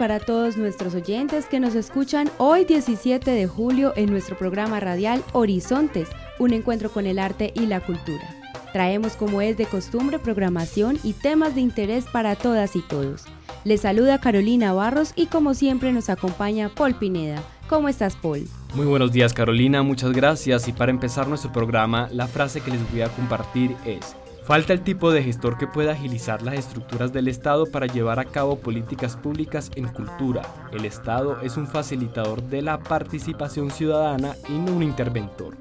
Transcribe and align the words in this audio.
Para 0.00 0.18
todos 0.18 0.56
nuestros 0.56 0.94
oyentes 0.94 1.44
que 1.44 1.60
nos 1.60 1.74
escuchan 1.74 2.30
hoy 2.38 2.64
17 2.64 3.30
de 3.30 3.46
julio 3.46 3.92
en 3.96 4.10
nuestro 4.10 4.34
programa 4.34 4.80
radial 4.80 5.22
Horizontes, 5.34 6.08
un 6.38 6.54
encuentro 6.54 6.90
con 6.90 7.04
el 7.04 7.18
arte 7.18 7.52
y 7.54 7.66
la 7.66 7.80
cultura. 7.80 8.26
Traemos 8.72 9.12
como 9.12 9.42
es 9.42 9.58
de 9.58 9.66
costumbre 9.66 10.18
programación 10.18 10.98
y 11.04 11.12
temas 11.12 11.54
de 11.54 11.60
interés 11.60 12.06
para 12.10 12.34
todas 12.34 12.76
y 12.76 12.80
todos. 12.80 13.26
Les 13.64 13.82
saluda 13.82 14.18
Carolina 14.18 14.72
Barros 14.72 15.12
y 15.16 15.26
como 15.26 15.52
siempre 15.52 15.92
nos 15.92 16.08
acompaña 16.08 16.70
Paul 16.70 16.94
Pineda. 16.94 17.42
¿Cómo 17.68 17.90
estás 17.90 18.16
Paul? 18.16 18.48
Muy 18.74 18.86
buenos 18.86 19.12
días 19.12 19.34
Carolina, 19.34 19.82
muchas 19.82 20.12
gracias 20.12 20.66
y 20.66 20.72
para 20.72 20.92
empezar 20.92 21.28
nuestro 21.28 21.52
programa 21.52 22.08
la 22.10 22.26
frase 22.26 22.62
que 22.62 22.70
les 22.70 22.90
voy 22.90 23.02
a 23.02 23.10
compartir 23.10 23.76
es 23.84 24.16
Falta 24.50 24.72
el 24.72 24.80
tipo 24.80 25.12
de 25.12 25.22
gestor 25.22 25.56
que 25.58 25.68
pueda 25.68 25.92
agilizar 25.92 26.42
las 26.42 26.56
estructuras 26.56 27.12
del 27.12 27.28
Estado 27.28 27.66
para 27.66 27.86
llevar 27.86 28.18
a 28.18 28.24
cabo 28.24 28.58
políticas 28.58 29.16
públicas 29.16 29.70
en 29.76 29.86
cultura. 29.86 30.42
El 30.72 30.86
Estado 30.86 31.40
es 31.40 31.56
un 31.56 31.68
facilitador 31.68 32.42
de 32.42 32.60
la 32.60 32.80
participación 32.80 33.70
ciudadana 33.70 34.34
y 34.48 34.58
no 34.58 34.72
un 34.72 34.82
interventor. 34.82 35.56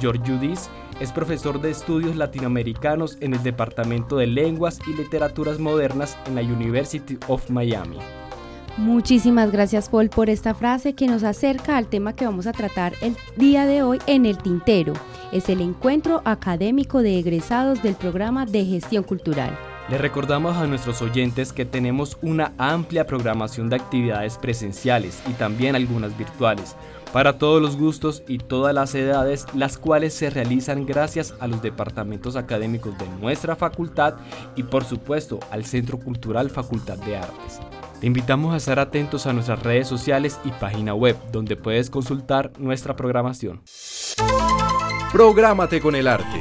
George 0.00 0.20
Judis 0.26 0.68
es 0.98 1.12
profesor 1.12 1.60
de 1.60 1.70
estudios 1.70 2.16
latinoamericanos 2.16 3.18
en 3.20 3.34
el 3.34 3.42
Departamento 3.44 4.16
de 4.16 4.26
Lenguas 4.26 4.80
y 4.84 4.94
Literaturas 4.94 5.60
Modernas 5.60 6.18
en 6.26 6.34
la 6.34 6.42
University 6.42 7.16
of 7.28 7.48
Miami. 7.50 7.98
Muchísimas 8.76 9.52
gracias 9.52 9.88
Paul 9.88 10.08
por 10.08 10.28
esta 10.28 10.52
frase 10.52 10.94
que 10.94 11.06
nos 11.06 11.22
acerca 11.22 11.76
al 11.76 11.86
tema 11.86 12.16
que 12.16 12.24
vamos 12.24 12.48
a 12.48 12.52
tratar 12.52 12.92
el 13.02 13.16
día 13.36 13.66
de 13.66 13.84
hoy 13.84 14.00
en 14.06 14.26
el 14.26 14.36
tintero. 14.38 14.94
Es 15.30 15.48
el 15.48 15.60
encuentro 15.60 16.22
académico 16.24 17.00
de 17.00 17.20
egresados 17.20 17.84
del 17.84 17.94
programa 17.94 18.46
de 18.46 18.64
gestión 18.64 19.04
cultural. 19.04 19.56
Le 19.88 19.98
recordamos 19.98 20.56
a 20.56 20.66
nuestros 20.66 21.02
oyentes 21.02 21.52
que 21.52 21.64
tenemos 21.64 22.18
una 22.20 22.52
amplia 22.58 23.06
programación 23.06 23.68
de 23.68 23.76
actividades 23.76 24.38
presenciales 24.38 25.22
y 25.30 25.34
también 25.34 25.76
algunas 25.76 26.16
virtuales 26.18 26.74
para 27.12 27.38
todos 27.38 27.62
los 27.62 27.76
gustos 27.76 28.24
y 28.26 28.38
todas 28.38 28.74
las 28.74 28.92
edades, 28.96 29.46
las 29.54 29.78
cuales 29.78 30.14
se 30.14 30.30
realizan 30.30 30.84
gracias 30.84 31.32
a 31.38 31.46
los 31.46 31.62
departamentos 31.62 32.34
académicos 32.34 32.98
de 32.98 33.06
nuestra 33.20 33.54
facultad 33.54 34.14
y 34.56 34.64
por 34.64 34.84
supuesto 34.84 35.38
al 35.52 35.64
Centro 35.64 36.00
Cultural 36.00 36.50
Facultad 36.50 36.96
de 36.98 37.16
Artes. 37.16 37.60
Invitamos 38.04 38.52
a 38.52 38.58
estar 38.58 38.78
atentos 38.78 39.26
a 39.26 39.32
nuestras 39.32 39.62
redes 39.62 39.88
sociales 39.88 40.38
y 40.44 40.50
página 40.50 40.92
web, 40.92 41.16
donde 41.32 41.56
puedes 41.56 41.88
consultar 41.88 42.52
nuestra 42.58 42.94
programación. 42.96 43.62
Prográmate 45.10 45.80
con 45.80 45.94
el 45.94 46.06
arte. 46.06 46.40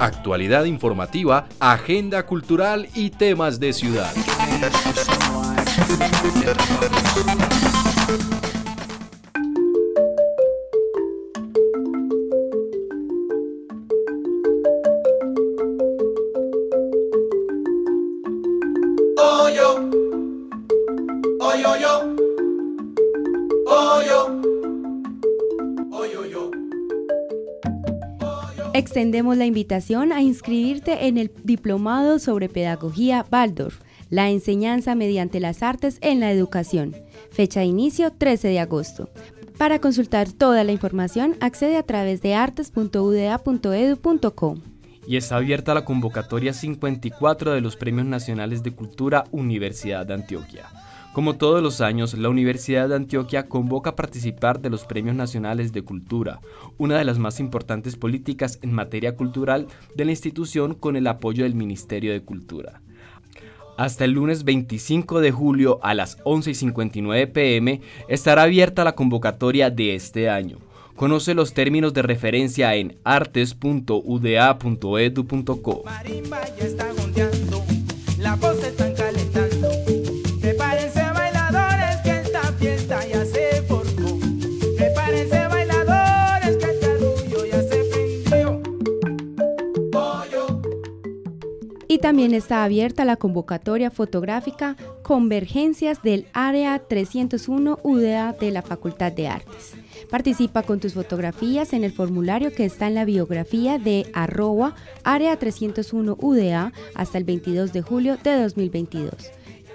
Actualidad 0.00 0.64
informativa, 0.64 1.46
agenda 1.60 2.26
cultural 2.26 2.88
y 2.92 3.10
temas 3.10 3.60
de 3.60 3.72
ciudad. 3.72 4.12
Extendemos 28.74 29.36
la 29.36 29.44
invitación 29.44 30.12
a 30.12 30.22
inscribirte 30.22 31.08
en 31.08 31.18
el 31.18 31.32
Diplomado 31.42 32.20
sobre 32.20 32.48
Pedagogía 32.48 33.26
Waldorf, 33.30 33.80
la 34.08 34.30
enseñanza 34.30 34.94
mediante 34.94 35.40
las 35.40 35.64
artes 35.64 35.98
en 36.00 36.20
la 36.20 36.30
educación. 36.30 36.94
Fecha 37.32 37.58
de 37.60 37.66
inicio 37.66 38.12
13 38.12 38.48
de 38.48 38.60
agosto. 38.60 39.10
Para 39.58 39.80
consultar 39.80 40.30
toda 40.30 40.62
la 40.62 40.70
información, 40.70 41.34
accede 41.40 41.76
a 41.76 41.82
través 41.82 42.22
de 42.22 42.36
artes.uda.edu.co. 42.36 44.58
Y 45.08 45.16
está 45.16 45.34
abierta 45.36 45.74
la 45.74 45.84
convocatoria 45.84 46.52
54 46.52 47.54
de 47.54 47.60
los 47.60 47.74
Premios 47.74 48.06
Nacionales 48.06 48.62
de 48.62 48.70
Cultura 48.70 49.24
Universidad 49.32 50.06
de 50.06 50.14
Antioquia. 50.14 50.68
Como 51.12 51.36
todos 51.36 51.62
los 51.62 51.80
años, 51.80 52.14
la 52.14 52.28
Universidad 52.28 52.88
de 52.88 52.94
Antioquia 52.94 53.48
convoca 53.48 53.90
a 53.90 53.96
participar 53.96 54.60
de 54.60 54.70
los 54.70 54.84
Premios 54.84 55.16
Nacionales 55.16 55.72
de 55.72 55.82
Cultura, 55.82 56.40
una 56.76 56.96
de 56.98 57.04
las 57.04 57.18
más 57.18 57.40
importantes 57.40 57.96
políticas 57.96 58.60
en 58.62 58.72
materia 58.72 59.16
cultural 59.16 59.66
de 59.96 60.04
la 60.04 60.12
institución 60.12 60.74
con 60.74 60.94
el 60.96 61.06
apoyo 61.06 61.44
del 61.44 61.54
Ministerio 61.54 62.12
de 62.12 62.22
Cultura. 62.22 62.82
Hasta 63.76 64.04
el 64.04 64.12
lunes 64.12 64.44
25 64.44 65.20
de 65.20 65.32
julio 65.32 65.78
a 65.82 65.94
las 65.94 66.18
11.59 66.24 67.32
pm 67.32 67.80
estará 68.08 68.42
abierta 68.42 68.84
la 68.84 68.96
convocatoria 68.96 69.70
de 69.70 69.94
este 69.94 70.28
año. 70.28 70.58
Conoce 70.96 71.32
los 71.34 71.54
términos 71.54 71.94
de 71.94 72.02
referencia 72.02 72.74
en 72.74 72.98
artes.uda.edu.co. 73.04 75.84
También 92.00 92.32
está 92.32 92.62
abierta 92.62 93.04
la 93.04 93.16
convocatoria 93.16 93.90
fotográfica 93.90 94.76
Convergencias 95.02 96.00
del 96.02 96.26
Área 96.32 96.78
301 96.78 97.80
UDA 97.82 98.32
de 98.34 98.52
la 98.52 98.62
Facultad 98.62 99.10
de 99.10 99.26
Artes. 99.26 99.74
Participa 100.08 100.62
con 100.62 100.78
tus 100.78 100.94
fotografías 100.94 101.72
en 101.72 101.82
el 101.82 101.92
formulario 101.92 102.52
que 102.52 102.64
está 102.64 102.86
en 102.86 102.94
la 102.94 103.04
biografía 103.04 103.78
de 103.78 104.06
arroba 104.14 104.76
área 105.02 105.36
301 105.36 106.16
UDA 106.20 106.72
hasta 106.94 107.18
el 107.18 107.24
22 107.24 107.72
de 107.72 107.82
julio 107.82 108.16
de 108.22 108.40
2022. 108.42 109.12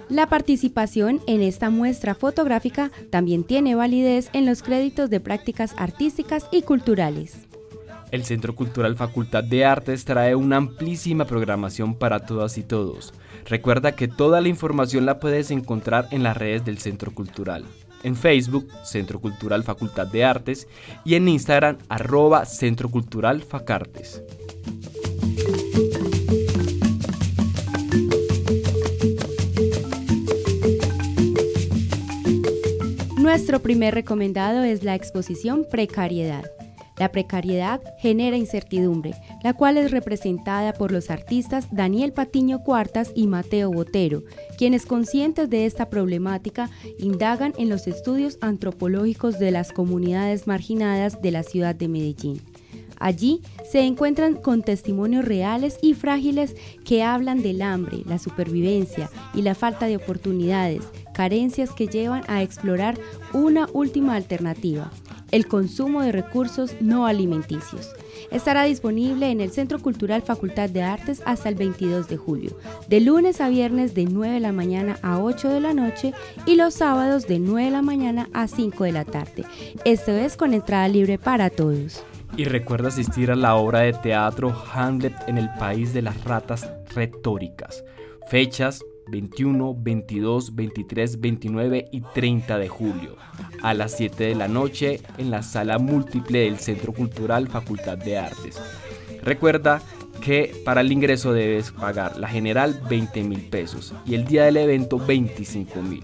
La 0.09 0.28
participación 0.28 1.22
en 1.28 1.41
esta 1.41 1.69
muestra 1.69 2.16
fotográfica 2.16 2.91
también 3.09 3.44
tiene 3.44 3.75
validez 3.75 4.29
en 4.34 4.45
los 4.45 4.63
créditos 4.63 5.09
de 5.09 5.19
prácticas 5.19 5.75
artísticas 5.78 6.47
y 6.51 6.61
culturales. 6.61 7.47
El 8.13 8.25
Centro 8.25 8.53
Cultural 8.53 8.96
Facultad 8.96 9.44
de 9.44 9.66
Artes 9.66 10.06
trae 10.06 10.35
una 10.35 10.57
amplísima 10.57 11.25
programación 11.25 11.96
para 11.96 12.19
todas 12.19 12.59
y 12.59 12.63
todos. 12.63 13.12
Recuerda 13.46 13.96
que 13.96 14.07
toda 14.07 14.40
la 14.40 14.50
información 14.50 15.07
la 15.07 15.19
puedes 15.19 15.50
encontrar 15.50 16.09
en 16.12 16.22
las 16.22 16.38
redes 16.38 16.63
del 16.63 16.78
Centro 16.78 17.12
Cultural. 17.12 17.66
En 18.03 18.16
Facebook, 18.16 18.70
Centro 18.84 19.20
Cultural 19.20 19.64
Facultad 19.64 20.05
de 20.05 20.26
Artes 20.26 20.67
y 21.03 21.16
en 21.16 21.28
Instagram, 21.28 21.79
arroba 21.90 22.46
Centro 22.46 22.87
Cultural 22.91 23.41
Facartes. 23.41 24.22
Nuestro 33.17 33.59
primer 33.64 33.96
recomendado 33.96 34.61
es 34.61 34.84
la 34.84 34.93
exposición 34.93 35.66
Precariedad 35.67 36.43
la 37.03 37.11
precariedad 37.11 37.82
genera 37.97 38.38
incertidumbre, 38.38 39.14
la 39.44 39.53
cual 39.53 39.78
es 39.78 39.91
representada 39.91 40.72
por 40.72 40.94
los 40.94 41.09
artistas 41.09 41.67
Daniel 41.70 42.14
Patiño 42.14 42.64
Cuartas 42.64 43.11
y 43.14 43.28
Mateo 43.28 43.70
Botero, 43.73 44.23
quienes 44.58 44.85
conscientes 44.85 45.50
de 45.50 45.66
esta 45.66 45.90
problemática 45.90 46.70
indagan 46.97 47.53
en 47.58 47.67
los 47.67 47.88
estudios 47.88 48.38
antropológicos 48.40 49.38
de 49.38 49.52
las 49.52 49.73
comunidades 49.73 50.47
marginadas 50.47 51.22
de 51.22 51.32
la 51.32 51.44
ciudad 51.44 51.76
de 51.76 51.90
Medellín. 51.90 52.41
Allí 53.00 53.41
se 53.70 53.82
encuentran 53.82 54.35
con 54.35 54.64
testimonios 54.64 55.26
reales 55.26 55.79
y 55.82 55.96
frágiles 55.96 56.56
que 56.85 57.03
hablan 57.03 57.41
del 57.41 57.61
hambre, 57.61 58.03
la 58.06 58.17
supervivencia 58.17 59.09
y 59.34 59.41
la 59.41 59.56
falta 59.56 59.88
de 59.88 59.97
oportunidades 59.97 60.84
carencias 61.14 61.72
que 61.72 61.88
llevan 61.88 62.23
a 62.28 62.41
explorar 62.41 62.97
una 63.34 63.67
última 63.73 64.16
alternativa, 64.16 64.91
el 65.34 65.47
consumo 65.47 66.03
de 66.03 66.12
recursos 66.12 66.76
no 66.80 67.08
alimenticios. 67.08 67.91
Estará 68.30 68.64
disponible 68.64 69.32
en 69.32 69.41
el 69.41 69.52
Centro 69.52 69.80
Cultural 69.80 70.22
Facultad 70.22 70.70
de 70.70 70.84
Artes 70.84 71.24
hasta 71.26 71.50
el 71.50 71.56
22 71.56 72.08
de 72.08 72.18
julio, 72.18 72.56
de 72.88 73.02
lunes 73.02 73.41
a 73.41 73.50
viernes 73.50 73.96
de 73.96 74.06
9 74.06 74.35
de 74.35 74.40
la 74.40 74.52
mañana 74.52 75.00
a 75.02 75.20
8 75.20 75.50
de 75.50 75.59
la 75.59 75.74
noche 75.74 76.14
y 76.46 76.56
los 76.56 76.76
sábados 76.76 77.28
de 77.28 77.40
9 77.40 77.66
de 77.66 77.72
la 77.72 77.82
mañana 77.82 78.30
a 78.32 78.47
5 78.47 78.84
de 78.84 78.91
la 78.91 79.06
tarde. 79.06 79.44
Esto 79.85 80.12
es 80.12 80.38
con 80.38 80.53
entrada 80.53 80.88
libre 80.88 81.18
para 81.18 81.50
todos. 81.50 82.03
Y 82.38 82.46
recuerda 82.46 82.90
asistir 82.90 83.32
a 83.32 83.35
la 83.35 83.56
obra 83.56 83.80
de 83.80 83.94
teatro 83.94 84.56
Hamlet 84.72 85.16
en 85.28 85.40
el 85.40 85.50
País 85.59 85.94
de 85.94 86.03
las 86.03 86.24
Ratas 86.24 86.70
Retóricas. 86.94 87.84
Fechas 88.30 88.84
21, 89.13 89.75
22, 89.77 90.55
23, 90.55 91.21
29 91.21 91.89
y 91.91 92.01
30 92.01 92.57
de 92.57 92.67
julio, 92.67 93.15
a 93.61 93.75
las 93.75 93.95
7 93.95 94.23
de 94.23 94.33
la 94.33 94.47
noche 94.47 95.01
en 95.19 95.29
la 95.29 95.43
sala 95.43 95.77
múltiple 95.77 96.39
del 96.39 96.57
Centro 96.57 96.93
Cultural 96.93 97.47
Facultad 97.47 97.99
de 97.99 98.17
Artes. 98.17 98.59
Recuerda 99.21 99.83
que 100.19 100.55
para 100.65 100.81
el 100.81 100.91
ingreso 100.91 101.31
debes 101.31 101.71
pagar 101.71 102.17
la 102.17 102.27
general 102.27 102.81
20 102.89 103.23
mil 103.23 103.41
pesos 103.41 103.93
y 104.03 104.15
el 104.15 104.25
día 104.25 104.45
del 104.45 104.57
evento 104.57 104.97
25 104.97 105.83
mil. 105.83 106.03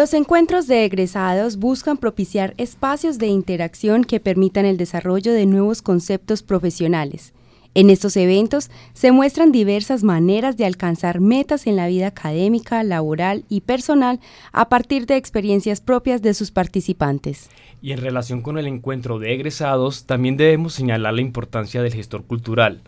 Los 0.00 0.14
encuentros 0.14 0.66
de 0.66 0.86
egresados 0.86 1.58
buscan 1.58 1.98
propiciar 1.98 2.54
espacios 2.56 3.18
de 3.18 3.26
interacción 3.26 4.02
que 4.02 4.18
permitan 4.18 4.64
el 4.64 4.78
desarrollo 4.78 5.30
de 5.34 5.44
nuevos 5.44 5.82
conceptos 5.82 6.42
profesionales. 6.42 7.34
En 7.74 7.90
estos 7.90 8.16
eventos 8.16 8.70
se 8.94 9.12
muestran 9.12 9.52
diversas 9.52 10.02
maneras 10.02 10.56
de 10.56 10.64
alcanzar 10.64 11.20
metas 11.20 11.66
en 11.66 11.76
la 11.76 11.86
vida 11.86 12.06
académica, 12.06 12.82
laboral 12.82 13.44
y 13.50 13.60
personal 13.60 14.20
a 14.52 14.70
partir 14.70 15.04
de 15.04 15.16
experiencias 15.16 15.82
propias 15.82 16.22
de 16.22 16.32
sus 16.32 16.50
participantes. 16.50 17.50
Y 17.82 17.92
en 17.92 18.00
relación 18.00 18.40
con 18.40 18.56
el 18.56 18.68
encuentro 18.68 19.18
de 19.18 19.34
egresados, 19.34 20.06
también 20.06 20.38
debemos 20.38 20.72
señalar 20.72 21.12
la 21.12 21.20
importancia 21.20 21.82
del 21.82 21.92
gestor 21.92 22.24
cultural, 22.24 22.80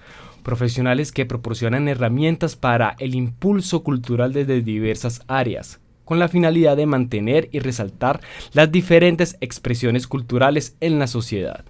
profesionales 0.43 1.13
que 1.13 1.27
proporcionan 1.27 1.89
herramientas 1.89 2.57
para 2.57 2.97
el 3.01 3.15
impulso 3.15 3.83
cultural 3.83 4.33
desde 4.33 4.63
diversas 4.63 5.21
áreas, 5.29 5.82
con 6.13 6.19
la 6.19 6.29
finalidad 6.29 6.77
de 6.77 6.85
mantener 6.85 7.49
y 7.53 7.61
resaltar 7.61 8.21
las 8.53 8.71
diferentes 8.71 9.39
expresiones 9.41 10.07
culturales 10.07 10.77
en 10.81 10.99
la 10.99 11.07
sociedad. 11.07 11.65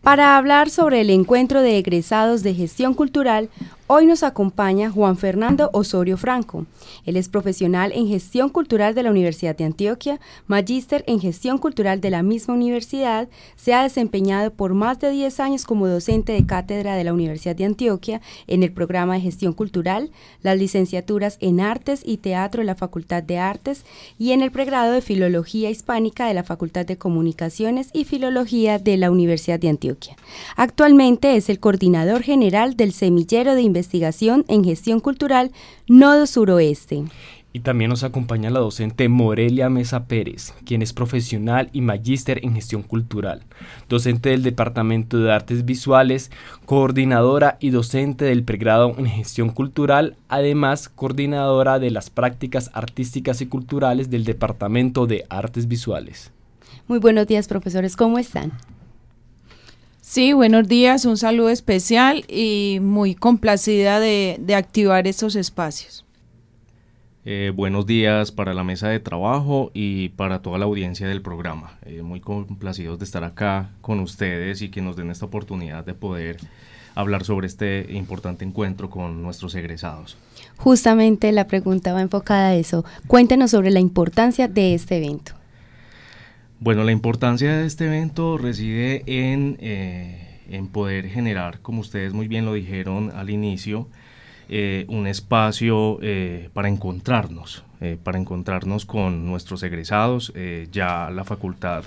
Para 0.00 0.36
hablar 0.36 0.68
sobre 0.68 1.00
el 1.00 1.10
encuentro 1.10 1.62
de 1.62 1.78
egresados 1.78 2.42
de 2.42 2.54
gestión 2.54 2.94
cultural, 2.94 3.50
Hoy 3.94 4.06
nos 4.06 4.22
acompaña 4.22 4.90
Juan 4.90 5.18
Fernando 5.18 5.68
Osorio 5.74 6.16
Franco. 6.16 6.64
Él 7.04 7.18
es 7.18 7.28
profesional 7.28 7.92
en 7.94 8.08
gestión 8.08 8.48
cultural 8.48 8.94
de 8.94 9.02
la 9.02 9.10
Universidad 9.10 9.54
de 9.54 9.64
Antioquia, 9.64 10.18
magíster 10.46 11.04
en 11.06 11.20
gestión 11.20 11.58
cultural 11.58 12.00
de 12.00 12.08
la 12.08 12.22
misma 12.22 12.54
universidad, 12.54 13.28
se 13.54 13.74
ha 13.74 13.82
desempeñado 13.82 14.50
por 14.50 14.72
más 14.72 14.98
de 14.98 15.10
10 15.10 15.40
años 15.40 15.66
como 15.66 15.88
docente 15.88 16.32
de 16.32 16.46
cátedra 16.46 16.96
de 16.96 17.04
la 17.04 17.12
Universidad 17.12 17.54
de 17.54 17.66
Antioquia 17.66 18.22
en 18.46 18.62
el 18.62 18.72
programa 18.72 19.12
de 19.12 19.20
gestión 19.20 19.52
cultural, 19.52 20.10
las 20.40 20.56
licenciaturas 20.56 21.36
en 21.42 21.60
artes 21.60 22.00
y 22.02 22.16
teatro 22.16 22.62
de 22.62 22.66
la 22.68 22.76
Facultad 22.76 23.22
de 23.22 23.36
Artes 23.36 23.84
y 24.18 24.32
en 24.32 24.40
el 24.40 24.52
pregrado 24.52 24.94
de 24.94 25.02
filología 25.02 25.68
hispánica 25.68 26.26
de 26.26 26.32
la 26.32 26.44
Facultad 26.44 26.86
de 26.86 26.96
Comunicaciones 26.96 27.90
y 27.92 28.06
Filología 28.06 28.78
de 28.78 28.96
la 28.96 29.10
Universidad 29.10 29.60
de 29.60 29.68
Antioquia. 29.68 30.16
Actualmente 30.56 31.36
es 31.36 31.50
el 31.50 31.60
coordinador 31.60 32.22
general 32.22 32.74
del 32.74 32.94
semillero 32.94 33.54
de 33.54 33.60
investigación 33.60 33.81
investigación 33.82 34.44
en 34.46 34.62
gestión 34.62 35.00
cultural, 35.00 35.50
Nodo 35.88 36.26
Suroeste. 36.26 37.02
Y 37.52 37.60
también 37.60 37.90
nos 37.90 38.04
acompaña 38.04 38.48
la 38.48 38.60
docente 38.60 39.08
Morelia 39.10 39.68
Mesa 39.68 40.06
Pérez, 40.06 40.54
quien 40.64 40.80
es 40.80 40.94
profesional 40.94 41.68
y 41.72 41.82
magíster 41.82 42.42
en 42.44 42.54
gestión 42.54 42.82
cultural, 42.82 43.42
docente 43.90 44.30
del 44.30 44.42
Departamento 44.42 45.18
de 45.18 45.32
Artes 45.32 45.66
Visuales, 45.66 46.30
coordinadora 46.64 47.58
y 47.60 47.70
docente 47.70 48.24
del 48.24 48.44
pregrado 48.44 48.94
en 48.96 49.06
gestión 49.06 49.50
cultural, 49.50 50.16
además 50.28 50.88
coordinadora 50.88 51.78
de 51.78 51.90
las 51.90 52.08
prácticas 52.08 52.70
artísticas 52.72 53.42
y 53.42 53.46
culturales 53.46 54.08
del 54.08 54.24
Departamento 54.24 55.06
de 55.06 55.26
Artes 55.28 55.68
Visuales. 55.68 56.30
Muy 56.88 57.00
buenos 57.00 57.26
días, 57.26 57.48
profesores, 57.48 57.96
¿cómo 57.96 58.18
están? 58.18 58.52
Sí, 60.12 60.34
buenos 60.34 60.68
días, 60.68 61.06
un 61.06 61.16
saludo 61.16 61.48
especial 61.48 62.26
y 62.28 62.80
muy 62.82 63.14
complacida 63.14 63.98
de, 63.98 64.38
activar 64.54 65.06
estos 65.06 65.36
espacios. 65.36 66.04
Eh, 67.24 67.50
buenos 67.54 67.86
días 67.86 68.30
para 68.30 68.52
la 68.52 68.62
mesa 68.62 68.90
de 68.90 69.00
trabajo 69.00 69.70
y 69.72 70.10
para 70.10 70.42
toda 70.42 70.58
la 70.58 70.66
audiencia 70.66 71.08
del 71.08 71.22
programa. 71.22 71.78
Eh, 71.86 72.02
muy 72.02 72.20
complacidos 72.20 72.98
de 72.98 73.06
estar 73.06 73.24
acá 73.24 73.70
con 73.80 74.00
ustedes 74.00 74.60
y 74.60 74.68
que 74.68 74.82
nos 74.82 74.96
den 74.96 75.10
esta 75.10 75.24
oportunidad 75.24 75.86
de 75.86 75.94
poder 75.94 76.36
hablar 76.94 77.24
sobre 77.24 77.46
este 77.46 77.86
importante 77.94 78.44
encuentro 78.44 78.90
con 78.90 79.22
nuestros 79.22 79.54
egresados. 79.54 80.18
Justamente 80.58 81.32
la 81.32 81.46
pregunta 81.46 81.94
va 81.94 82.02
enfocada 82.02 82.48
a 82.48 82.54
eso. 82.54 82.84
Cuéntenos 83.06 83.52
sobre 83.52 83.70
la 83.70 83.80
importancia 83.80 84.46
de 84.46 84.74
este 84.74 84.98
evento. 84.98 85.32
Bueno, 86.64 86.84
la 86.84 86.92
importancia 86.92 87.56
de 87.56 87.66
este 87.66 87.86
evento 87.86 88.38
reside 88.38 89.02
en, 89.06 89.56
eh, 89.58 90.38
en 90.48 90.68
poder 90.68 91.08
generar, 91.08 91.58
como 91.58 91.80
ustedes 91.80 92.12
muy 92.12 92.28
bien 92.28 92.44
lo 92.44 92.52
dijeron 92.52 93.10
al 93.16 93.30
inicio, 93.30 93.88
eh, 94.48 94.84
un 94.86 95.08
espacio 95.08 95.98
eh, 96.02 96.50
para 96.52 96.68
encontrarnos, 96.68 97.64
para 98.04 98.16
encontrarnos 98.16 98.86
con 98.86 99.26
nuestros 99.26 99.64
egresados. 99.64 100.32
ya 100.70 101.10
la 101.10 101.24
facultad 101.24 101.82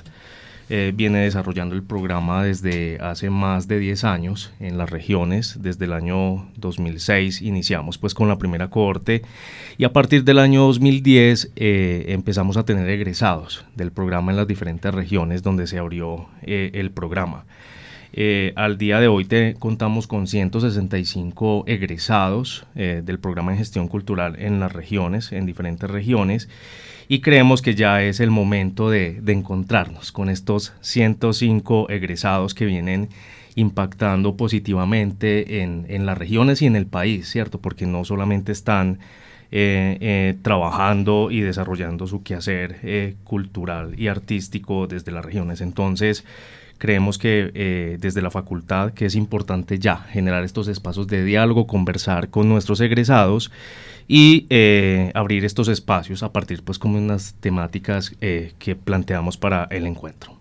eh, 0.69 0.91
viene 0.95 1.19
desarrollando 1.19 1.75
el 1.75 1.83
programa 1.83 2.43
desde 2.43 2.97
hace 2.99 3.29
más 3.29 3.67
de 3.67 3.77
10 3.77 4.03
años 4.03 4.51
en 4.59 4.77
las 4.77 4.89
regiones. 4.89 5.61
Desde 5.61 5.85
el 5.85 5.93
año 5.93 6.49
2006 6.57 7.41
iniciamos 7.41 7.97
pues 7.97 8.13
con 8.13 8.27
la 8.27 8.37
primera 8.37 8.69
cohorte 8.69 9.21
y 9.77 9.83
a 9.83 9.93
partir 9.93 10.23
del 10.23 10.39
año 10.39 10.61
2010 10.63 11.51
eh, 11.55 12.05
empezamos 12.07 12.57
a 12.57 12.65
tener 12.65 12.89
egresados 12.89 13.65
del 13.75 13.91
programa 13.91 14.31
en 14.31 14.37
las 14.37 14.47
diferentes 14.47 14.93
regiones 14.93 15.43
donde 15.43 15.67
se 15.67 15.77
abrió 15.77 16.27
eh, 16.41 16.71
el 16.73 16.91
programa. 16.91 17.45
Eh, 18.17 18.53
al 18.55 18.77
día 18.77 19.01
de 19.01 19.09
hoy 19.09 19.25
te, 19.25 19.55
contamos 19.55 20.07
con 20.07 20.27
165 20.27 21.65
egresados 21.67 22.65
eh, 22.73 23.01
del 23.03 23.19
programa 23.19 23.51
de 23.51 23.57
gestión 23.57 23.89
cultural 23.89 24.37
en 24.39 24.61
las 24.61 24.71
regiones, 24.71 25.33
en 25.33 25.45
diferentes 25.45 25.89
regiones, 25.89 26.47
y 27.09 27.19
creemos 27.19 27.61
que 27.61 27.75
ya 27.75 28.01
es 28.01 28.21
el 28.21 28.31
momento 28.31 28.89
de, 28.89 29.21
encontrarnos 29.27 30.13
con 30.13 30.29
estos 30.29 30.71
105 30.79 31.89
egresados 31.89 32.53
que 32.53 32.65
vienen 32.65 33.09
impactando 33.55 34.37
positivamente 34.37 35.61
en, 35.61 36.05
las 36.05 36.17
regiones 36.17 36.61
y 36.61 36.67
en 36.67 36.77
el 36.77 36.85
país, 36.85 37.29
¿cierto? 37.29 37.59
Porque 37.59 37.85
no 37.85 38.05
solamente 38.05 38.53
están 38.53 38.99
eh, 39.51 40.37
trabajando 40.41 41.31
y 41.31 41.41
desarrollando 41.41 42.07
su 42.07 42.23
quehacer 42.23 43.15
cultural 43.25 43.93
y 43.99 44.07
artístico 44.07 44.87
desde 44.87 45.11
las 45.11 45.23
regiones. 45.23 45.59
Entonces, 45.59 46.25
creemos 46.77 47.17
que 47.17 47.51
eh, 47.53 47.97
desde 47.99 48.21
la 48.21 48.31
facultad 48.31 48.91
que 48.91 49.05
es 49.05 49.15
importante 49.15 49.79
ya 49.79 49.97
generar 49.97 50.43
estos 50.43 50.67
espacios 50.67 51.07
de 51.07 51.23
diálogo, 51.23 51.67
conversar 51.67 52.29
con 52.29 52.49
nuestros 52.49 52.81
egresados 52.81 53.51
y 54.07 54.45
eh, 54.49 55.11
abrir 55.13 55.45
estos 55.45 55.67
espacios 55.67 56.23
a 56.23 56.31
partir 56.31 56.63
pues 56.63 56.77
como 56.77 56.97
unas 56.97 57.35
temáticas 57.39 58.13
eh, 58.21 58.53
que 58.59 58.75
planteamos 58.75 59.37
para 59.37 59.67
el 59.71 59.85
encuentro. 59.85 60.33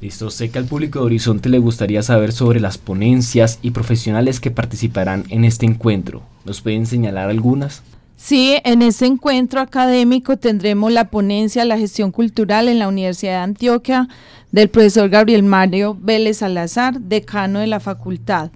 Listo, 0.00 0.30
sé 0.30 0.50
que 0.50 0.58
al 0.58 0.64
público 0.64 0.98
de 0.98 1.04
Horizonte 1.04 1.48
le 1.48 1.58
gustaría 1.58 2.02
saber 2.02 2.32
sobre 2.32 2.58
las 2.58 2.76
ponencias 2.76 3.60
y 3.62 3.70
profesionales 3.70 4.40
que 4.40 4.50
participarán 4.50 5.24
en 5.28 5.44
este 5.44 5.64
encuentro. 5.64 6.22
¿Nos 6.44 6.60
pueden 6.60 6.86
señalar 6.86 7.30
algunas? 7.30 7.84
Sí, 8.16 8.56
en 8.64 8.82
este 8.82 9.06
encuentro 9.06 9.60
académico 9.60 10.36
tendremos 10.36 10.92
la 10.92 11.08
ponencia 11.08 11.64
La 11.64 11.78
gestión 11.78 12.12
cultural 12.12 12.68
en 12.68 12.78
la 12.78 12.88
Universidad 12.88 13.32
de 13.32 13.38
Antioquia 13.38 14.08
del 14.52 14.68
profesor 14.68 15.08
Gabriel 15.08 15.42
Mario 15.42 15.96
Vélez 15.98 16.38
Salazar, 16.38 17.00
decano 17.00 17.58
de 17.60 17.66
la 17.66 17.80
facultad. 17.80 18.50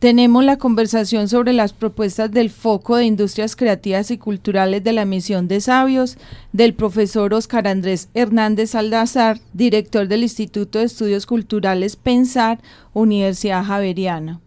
Tenemos 0.00 0.44
la 0.44 0.56
conversación 0.56 1.28
sobre 1.28 1.52
las 1.52 1.72
propuestas 1.72 2.32
del 2.32 2.50
foco 2.50 2.96
de 2.96 3.04
industrias 3.04 3.54
creativas 3.54 4.10
y 4.10 4.18
culturales 4.18 4.82
de 4.82 4.92
la 4.92 5.04
misión 5.04 5.46
de 5.46 5.60
sabios 5.60 6.16
del 6.52 6.74
profesor 6.74 7.32
Oscar 7.34 7.68
Andrés 7.68 8.08
Hernández 8.14 8.70
Salazar, 8.70 9.38
director 9.52 10.08
del 10.08 10.22
Instituto 10.22 10.78
de 10.78 10.86
Estudios 10.86 11.26
Culturales 11.26 11.96
Pensar, 11.96 12.58
Universidad 12.92 13.64
Javeriana. 13.64 14.40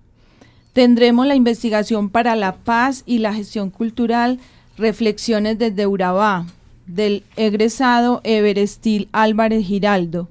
Tendremos 0.73 1.27
la 1.27 1.35
investigación 1.35 2.09
para 2.09 2.35
la 2.35 2.55
paz 2.55 3.03
y 3.05 3.19
la 3.19 3.33
gestión 3.33 3.69
cultural, 3.69 4.39
reflexiones 4.75 5.59
desde 5.59 5.85
Urabá, 5.85 6.47
del 6.87 7.23
egresado 7.37 8.21
Everestil 8.23 9.07
Álvarez 9.11 9.65
Giraldo. 9.65 10.29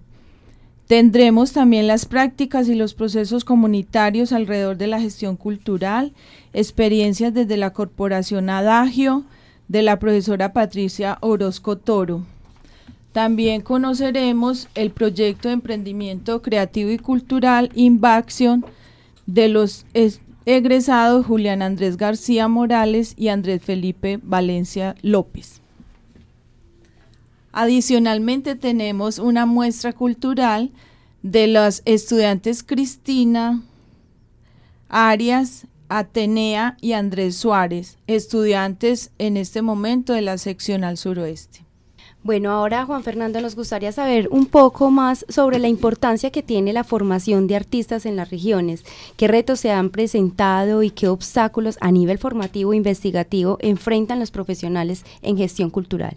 Tendremos 0.93 1.53
también 1.53 1.87
las 1.87 2.05
prácticas 2.05 2.69
y 2.69 2.75
los 2.75 2.93
procesos 2.93 3.47
comunitarios 3.47 4.31
alrededor 4.31 4.77
de 4.77 4.89
la 4.89 5.01
gestión 5.01 5.39
cultural, 5.39 6.13
experiencias 6.53 7.33
desde 7.33 7.57
la 7.57 7.73
Corporación 7.73 8.51
Adagio, 8.51 9.25
de 9.69 9.81
la 9.81 9.99
profesora 9.99 10.53
Patricia 10.53 11.17
Orozco 11.23 11.79
Toro. 11.79 12.27
También 13.13 13.63
conoceremos 13.63 14.69
el 14.75 14.91
proyecto 14.91 15.49
de 15.49 15.55
emprendimiento 15.55 16.43
creativo 16.43 16.91
y 16.91 16.99
cultural 16.99 17.71
Invaction 17.75 18.63
de 19.25 19.49
los 19.49 19.87
egresados 20.45 21.25
Julián 21.25 21.63
Andrés 21.63 21.97
García 21.97 22.49
Morales 22.49 23.15
y 23.17 23.29
Andrés 23.29 23.63
Felipe 23.63 24.21
Valencia 24.23 24.95
López. 25.01 25.62
Adicionalmente 27.53 28.57
tenemos 28.57 29.19
una 29.19 29.47
muestra 29.47 29.93
cultural 29.93 30.71
de 31.23 31.47
los 31.47 31.83
estudiantes 31.85 32.63
Cristina 32.63 33.63
Arias, 34.89 35.67
Atenea 35.89 36.77
y 36.81 36.93
Andrés 36.93 37.37
Suárez, 37.37 37.99
estudiantes 38.07 39.11
en 39.19 39.37
este 39.37 39.63
momento 39.63 40.13
de 40.13 40.23
la 40.23 40.39
seccional 40.39 40.97
suroeste. 40.97 41.65
Bueno, 42.23 42.53
ahora 42.53 42.85
Juan 42.85 43.03
Fernando 43.03 43.41
nos 43.41 43.57
gustaría 43.57 43.91
saber 43.91 44.29
un 44.31 44.47
poco 44.47 44.91
más 44.91 45.27
sobre 45.29 45.59
la 45.59 45.69
importancia 45.69 46.31
que 46.31 46.43
tiene 46.43 46.73
la 46.73 46.85
formación 46.85 47.47
de 47.49 47.57
artistas 47.57 48.07
en 48.07 48.17
las 48.17 48.31
regiones, 48.31 48.85
qué 49.17 49.29
retos 49.29 49.61
se 49.61 49.73
han 49.73 49.91
presentado 49.91 50.83
y 50.83 50.91
qué 50.91 51.09
obstáculos 51.09 51.79
a 51.81 51.91
nivel 51.91 52.19
formativo 52.19 52.73
e 52.73 52.77
investigativo 52.77 53.59
enfrentan 53.61 54.21
los 54.21 54.31
profesionales 54.31 55.05
en 55.21 55.37
gestión 55.37 55.71
cultural. 55.71 56.17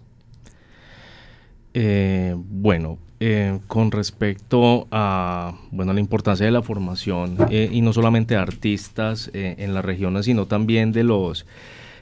Eh, 1.78 2.34
bueno, 2.36 2.98
eh, 3.20 3.60
con 3.68 3.92
respecto 3.92 4.88
a 4.92 5.54
bueno, 5.72 5.94
la 5.94 6.00
importancia 6.00 6.46
de 6.46 6.52
la 6.52 6.64
formación, 6.64 7.38
eh, 7.52 7.70
y 7.72 7.82
no 7.82 7.94
solamente 7.94 8.34
de 8.34 8.40
artistas 8.40 9.30
en 9.34 9.74
las 9.74 9.86
regiones, 9.86 10.26
sino 10.26 10.48
también 10.48 10.92
de 10.92 11.04
los 11.04 11.46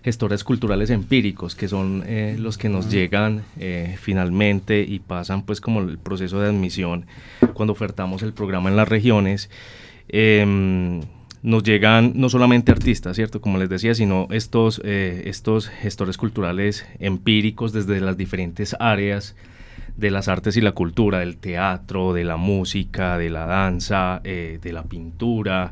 gestores 0.03 0.43
culturales 0.43 0.89
empíricos, 0.89 1.55
que 1.55 1.67
son 1.67 2.03
eh, 2.05 2.35
los 2.37 2.57
que 2.57 2.67
nos 2.67 2.91
llegan 2.91 3.43
eh, 3.57 3.95
finalmente 3.99 4.81
y 4.81 4.99
pasan 4.99 5.43
pues 5.43 5.61
como 5.61 5.79
el 5.79 5.97
proceso 5.97 6.41
de 6.41 6.49
admisión 6.49 7.05
cuando 7.53 7.71
ofertamos 7.71 8.21
el 8.21 8.33
programa 8.33 8.69
en 8.69 8.75
las 8.75 8.87
regiones. 8.87 9.49
Em, 10.09 11.01
nos 11.41 11.63
llegan 11.63 12.13
no 12.15 12.29
solamente 12.29 12.71
artistas, 12.71 13.15
¿cierto? 13.15 13.41
Como 13.41 13.57
les 13.57 13.69
decía, 13.69 13.95
sino 13.95 14.27
estos, 14.31 14.81
eh, 14.83 15.23
estos 15.25 15.69
gestores 15.69 16.17
culturales 16.17 16.85
empíricos 16.99 17.71
desde 17.73 17.99
las 18.01 18.17
diferentes 18.17 18.75
áreas 18.79 19.35
de 19.97 20.11
las 20.11 20.27
artes 20.27 20.57
y 20.57 20.61
la 20.61 20.71
cultura, 20.71 21.19
del 21.19 21.37
teatro, 21.37 22.13
de 22.13 22.23
la 22.23 22.37
música, 22.37 23.17
de 23.17 23.29
la 23.29 23.45
danza, 23.45 24.21
de 24.23 24.71
la 24.71 24.83
pintura, 24.83 25.71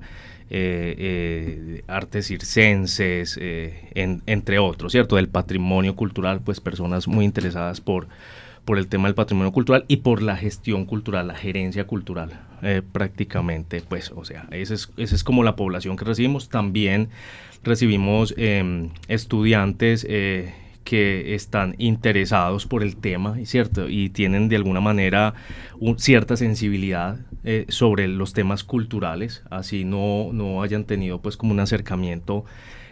eh, 0.54 0.96
eh, 0.98 1.84
artes 1.88 2.28
circenses, 2.28 3.40
eh, 3.42 3.90
entre 3.96 4.60
otros, 4.60 4.92
¿cierto? 4.92 5.16
Del 5.16 5.30
patrimonio 5.30 5.96
cultural, 5.96 6.42
pues 6.42 6.60
personas 6.60 7.08
muy 7.08 7.24
interesadas 7.24 7.80
por, 7.80 8.10
por 8.66 8.78
el 8.78 8.88
tema 8.88 9.08
del 9.08 9.16
patrimonio 9.16 9.54
cultural 9.54 9.86
y 9.88 9.98
por 9.98 10.22
la 10.22 10.36
gestión 10.36 10.84
cultural, 10.84 11.30
la 11.30 11.36
gerencia 11.36 11.88
cultural, 11.88 12.42
prácticamente, 12.92 13.82
pues, 13.88 14.12
o 14.14 14.26
sea, 14.26 14.46
esa 14.52 14.74
es, 14.74 14.92
esa 14.98 15.16
es 15.16 15.24
como 15.24 15.46
la 15.46 15.56
población 15.56 15.96
que 15.96 16.04
recibimos. 16.04 16.50
También 16.50 17.08
recibimos 17.64 18.34
em, 18.36 18.90
estudiantes 19.08 20.06
que 20.84 21.36
están 21.36 21.76
interesados 21.78 22.66
por 22.66 22.84
el 22.84 22.98
tema, 22.98 23.38
¿cierto? 23.46 23.88
Y 23.90 24.10
tienen 24.10 24.50
de 24.50 24.56
alguna 24.56 24.82
manera 24.82 25.34
cierta 25.98 26.38
sensibilidad 26.38 27.18
eh, 27.44 27.66
sobre 27.70 28.08
los 28.08 28.34
temas 28.34 28.64
culturales, 28.64 29.42
así 29.50 29.84
no, 29.84 30.30
no 30.32 30.62
hayan 30.62 30.84
tenido 30.84 31.22
pues 31.22 31.38
como 31.38 31.54
un 31.54 31.60
acercamiento 31.60 32.46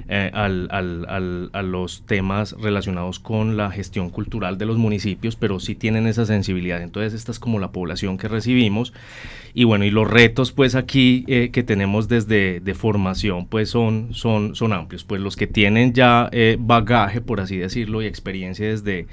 eh, 0.08 0.32
al, 0.34 0.68
al, 0.72 1.52
a 1.54 1.62
los 1.62 2.04
temas 2.08 2.54
relacionados 2.54 3.20
con 3.20 3.58
la 3.58 3.70
gestión 3.70 4.10
cultural 4.10 4.58
de 4.58 4.66
los 4.66 4.78
municipios, 4.78 5.36
pero 5.36 5.60
sí 5.60 5.76
tienen 5.76 6.08
esa 6.08 6.26
sensibilidad. 6.26 6.82
Entonces 6.82 7.14
esta 7.14 7.32
es 7.32 7.38
como 7.38 7.60
la 7.60 7.72
población 7.72 8.18
que 8.18 8.28
recibimos. 8.28 8.92
Y 9.54 9.66
bueno, 9.66 9.86
y 9.86 9.92
los 9.92 10.10
retos 10.10 10.52
pues 10.52 10.74
aquí 10.74 11.26
eh, 11.28 11.50
que 11.52 11.62
tenemos 11.62 12.08
desde 12.08 12.60
de 12.60 12.74
formación 12.74 13.46
pues 13.46 13.70
son, 13.70 14.16
son, 14.16 14.56
son 14.56 14.74
amplios. 14.74 15.04
Pues 15.04 15.22
los 15.22 15.36
que 15.36 15.46
tienen 15.46 15.94
ya 15.94 16.32
bagaje, 16.58 17.22
por 17.22 17.40
así 17.40 17.58
decirlo, 17.58 18.02
y 18.02 18.08
experiencia 18.08 18.68
desde 18.68 19.06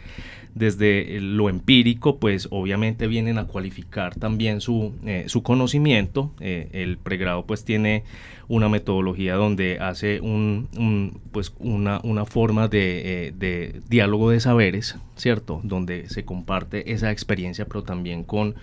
desde 0.56 1.20
lo 1.20 1.50
empírico, 1.50 2.16
pues 2.16 2.48
obviamente 2.50 3.06
vienen 3.06 3.36
a 3.36 3.46
cualificar 3.46 4.14
también 4.14 4.62
su, 4.62 4.94
eh, 5.04 5.24
su 5.28 5.42
conocimiento. 5.42 6.32
Eh, 6.40 6.70
el 6.72 6.96
pregrado 6.96 7.44
pues 7.44 7.62
tiene 7.62 8.04
una 8.48 8.70
metodología 8.70 9.34
donde 9.34 9.78
hace 9.80 10.18
un, 10.22 11.20
pues 11.30 11.52
una, 11.58 12.00
una 12.04 12.24
forma 12.24 12.68
de, 12.68 13.26
eh, 13.26 13.32
de, 13.36 13.82
diálogo 13.90 14.30
de 14.30 14.40
saberes, 14.40 14.96
¿cierto? 15.14 15.60
Donde 15.62 16.08
se 16.08 16.24
comparte 16.24 16.90
esa 16.90 17.12
experiencia, 17.12 17.66
pero 17.66 17.82
también 17.84 18.24
con 18.24 18.56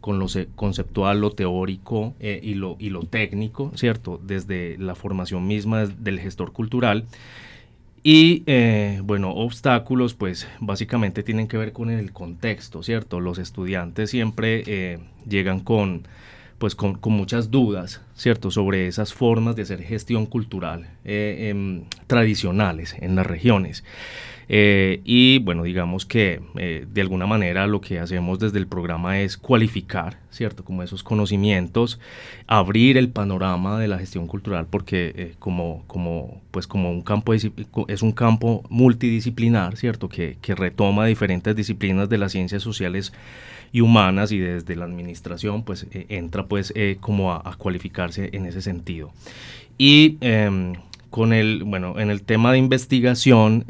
con 0.00 0.18
lo 0.18 0.28
conceptual, 0.56 1.20
lo 1.20 1.32
teórico 1.32 2.14
y, 2.20 2.54
lo, 2.54 2.76
y 2.78 2.88
lo 2.88 3.02
técnico, 3.02 3.70
¿cierto? 3.74 4.18
Desde 4.24 4.78
la 4.78 4.94
formación 4.94 5.46
misma 5.46 5.84
del 5.84 6.18
gestor 6.20 6.52
cultural. 6.52 7.04
Y 8.02 8.44
eh, 8.46 9.00
bueno, 9.04 9.30
obstáculos 9.30 10.14
pues 10.14 10.48
básicamente 10.58 11.22
tienen 11.22 11.48
que 11.48 11.58
ver 11.58 11.72
con 11.72 11.90
el 11.90 12.12
contexto, 12.12 12.82
¿cierto? 12.82 13.20
Los 13.20 13.38
estudiantes 13.38 14.10
siempre 14.10 14.62
eh, 14.66 14.98
llegan 15.28 15.60
con 15.60 16.06
pues 16.60 16.74
con, 16.74 16.98
muchas 17.04 17.50
dudas, 17.50 18.02
¿cierto? 18.14 18.50
Sobre 18.50 18.86
esas 18.86 19.14
formas 19.14 19.56
de 19.56 19.62
hacer 19.62 19.82
gestión 19.82 20.26
cultural. 20.26 20.90
Eh, 21.06 21.48
em, 21.48 21.84
tradicionales 22.06 22.94
en 23.00 23.16
las 23.16 23.26
regiones. 23.26 23.82
Eh, 24.52 25.00
y 25.04 25.38
bueno, 25.38 25.62
digamos 25.62 26.04
que 26.04 26.40
eh, 26.56 26.84
de 26.92 27.00
alguna 27.00 27.24
manera 27.24 27.68
lo 27.68 27.80
que 27.80 28.00
hacemos 28.00 28.40
desde 28.40 28.58
el 28.58 28.66
programa 28.66 29.20
es 29.20 29.36
cualificar, 29.36 30.18
¿cierto? 30.32 30.64
Como 30.64 30.82
esos 30.82 31.04
conocimientos, 31.04 32.00
abrir 32.48 32.96
el 32.96 33.10
panorama 33.10 33.78
de 33.78 33.86
la 33.86 33.96
gestión 34.00 34.26
cultural, 34.26 34.66
porque 34.68 35.12
eh, 35.14 35.34
como, 35.38 35.84
como, 35.86 36.40
pues 36.50 36.66
como 36.66 36.90
un 36.90 37.02
campo 37.02 37.32
es 37.32 38.02
un 38.02 38.10
campo 38.10 38.64
multidisciplinar, 38.70 39.76
¿cierto? 39.76 40.08
Que, 40.08 40.36
que 40.42 40.56
retoma 40.56 41.06
diferentes 41.06 41.54
disciplinas 41.54 42.08
de 42.08 42.18
las 42.18 42.32
ciencias 42.32 42.64
sociales 42.64 43.12
y 43.70 43.82
humanas 43.82 44.32
y 44.32 44.38
desde 44.38 44.74
la 44.74 44.84
administración 44.84 45.62
pues 45.62 45.86
entra 45.92 46.46
pues 46.46 46.74
como 46.98 47.32
a, 47.32 47.54
cualificarse 47.56 48.30
en 48.32 48.46
ese 48.46 48.62
sentido. 48.62 49.12
Y 49.78 50.18
em, 50.22 50.72
con 51.08 51.32
el, 51.32 51.62
bueno, 51.62 52.00
en 52.00 52.10
el 52.10 52.22
tema 52.22 52.50
de 52.50 52.58
investigación, 52.58 53.64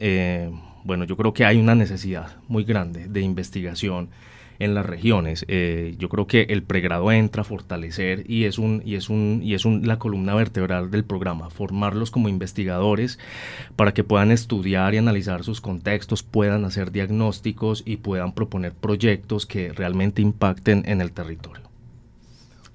bueno, 0.85 1.05
yo 1.05 1.17
creo 1.17 1.33
que 1.33 1.45
hay 1.45 1.59
una 1.59 1.75
necesidad 1.75 2.37
muy 2.49 2.65
grande 2.65 3.09
de 3.09 3.21
investigación 3.21 4.11
en 4.61 4.75
las 4.75 4.87
regiones. 4.87 5.45
Eh, 5.49 5.97
yo 5.99 6.09
creo 6.09 6.27
que 6.27 6.43
el 6.43 6.63
pregrado 6.63 7.11
entra 7.11 7.43
a 7.43 7.45
fortalecer 7.45 8.31
y 8.31 8.45
es 8.45 8.59
un 8.59 8.83
y 8.85 8.95
es 8.95 9.09
un 9.09 9.41
y 9.43 9.55
es 9.55 9.65
un, 9.65 9.89
la 9.89 9.99
columna 9.99 10.35
vertebral 10.35 10.91
del 10.91 11.03
programa, 11.03 11.51
formarlos 11.51 12.11
como 12.11 12.29
investigadores 12.29 13.19
para 13.75 13.93
que 13.93 14.05
puedan 14.05 14.31
estudiar 14.31 14.95
y 14.95 14.99
analizar 14.99 15.43
sus 15.43 15.61
contextos, 15.61 16.23
puedan 16.23 16.65
hacer 16.65 16.93
diagnósticos 16.93 17.83
y 17.87 17.97
puedan 17.97 18.33
proponer 18.33 18.75
proyectos 18.75 19.47
que 19.47 19.73
realmente 19.73 20.23
impacten 20.23 20.83
en 20.87 21.01
el 21.01 21.13
territorio. 21.13 21.65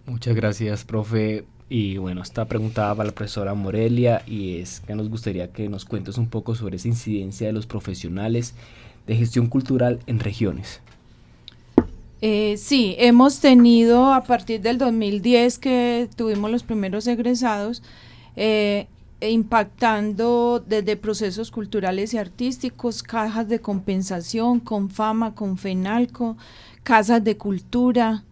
Muchas 0.08 0.36
gracias, 0.36 0.86
profe. 0.86 1.46
Y 1.68 1.98
bueno, 1.98 2.22
esta 2.22 2.46
pregunta 2.46 2.94
va 2.94 3.04
a 3.04 3.08
la 3.08 3.12
profesora 3.12 3.56
Morelia 3.56 4.22
y 4.28 4.58
es 4.60 4.82
que 4.82 4.94
nos 4.94 5.10
gustaría 5.10 5.52
que 5.52 5.68
nos 5.68 5.84
cuentes 5.84 6.18
un 6.18 6.28
poco 6.28 6.54
sobre 6.54 6.78
esa 6.78 6.88
incidencia 6.88 7.48
de 7.48 7.54
los 7.54 7.66
profesionales 7.66 8.54
de 9.08 9.16
gestión 9.16 9.48
cultural 9.48 10.00
en 10.06 10.20
regiones. 10.20 10.82
Eh, 12.22 12.56
sí, 12.58 12.96
hemos 12.98 13.40
tenido 13.40 14.14
a 14.14 14.24
partir 14.24 14.62
del 14.62 14.78
2010 14.78 15.60
que 15.60 16.10
tuvimos 16.16 16.50
los 16.50 16.64
primeros 16.64 17.08
egresados, 17.08 17.84
eh, 18.36 18.88
impactando 19.22 20.64
desde 20.66 20.98
procesos 20.98 21.52
culturales 21.52 22.14
y 22.14 22.18
artísticos, 22.18 23.04
cajas 23.04 23.50
de 23.50 23.60
compensación, 23.60 24.60
con 24.60 24.90
fama, 24.90 25.36
con 25.36 25.58
FENALCO, 25.58 26.38
casas 26.84 27.24
de 27.24 27.38
cultura, 27.38 28.24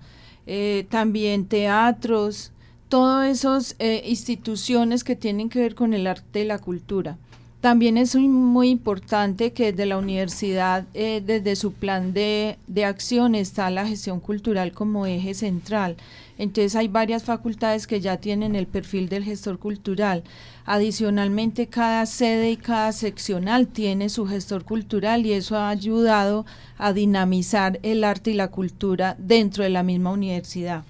eh, 0.45 0.85
también 0.89 1.45
teatros, 1.45 2.52
todas 2.93 3.27
esas 3.27 3.75
eh, 3.79 4.03
instituciones 4.05 5.03
que 5.03 5.15
tienen 5.15 5.49
que 5.49 5.57
ver 5.57 5.73
con 5.73 5.95
el 5.95 6.05
arte 6.05 6.41
y 6.41 6.45
la 6.45 6.59
cultura. 6.59 7.17
También 7.59 7.97
es 7.97 8.15
muy, 8.15 8.69
importante 8.69 9.51
que 9.51 9.71
desde 9.71 9.87
la 9.87 9.97
universidad, 9.97 10.85
eh, 10.93 11.23
desde 11.25 11.55
su 11.55 11.73
plan 11.73 12.13
de, 12.13 12.59
de, 12.67 12.85
acción, 12.85 13.33
está 13.33 13.71
la 13.71 13.87
gestión 13.87 14.19
cultural 14.19 14.73
como 14.73 15.07
eje 15.07 15.33
central. 15.33 15.95
Entonces 16.37 16.75
hay 16.75 16.87
varias 16.87 17.23
facultades 17.23 17.87
que 17.87 17.99
ya 17.99 18.17
tienen 18.17 18.53
el 18.55 18.67
perfil 18.67 19.09
del 19.09 19.23
gestor 19.23 19.57
cultural. 19.57 20.23
Adicionalmente, 20.63 21.65
cada 21.65 22.05
sede 22.05 22.51
y 22.51 22.57
cada 22.57 22.91
seccional 22.91 23.69
tiene 23.69 24.09
su 24.09 24.27
gestor 24.27 24.65
cultural 24.65 25.25
y 25.25 25.33
eso 25.33 25.57
ha 25.57 25.69
ayudado 25.69 26.45
a 26.77 26.93
dinamizar 26.93 27.79
el 27.81 28.03
arte 28.03 28.29
y 28.29 28.35
la 28.35 28.49
cultura 28.49 29.15
dentro 29.17 29.63
de 29.63 29.71
la 29.71 29.81
misma 29.81 30.11
universidad. 30.11 30.83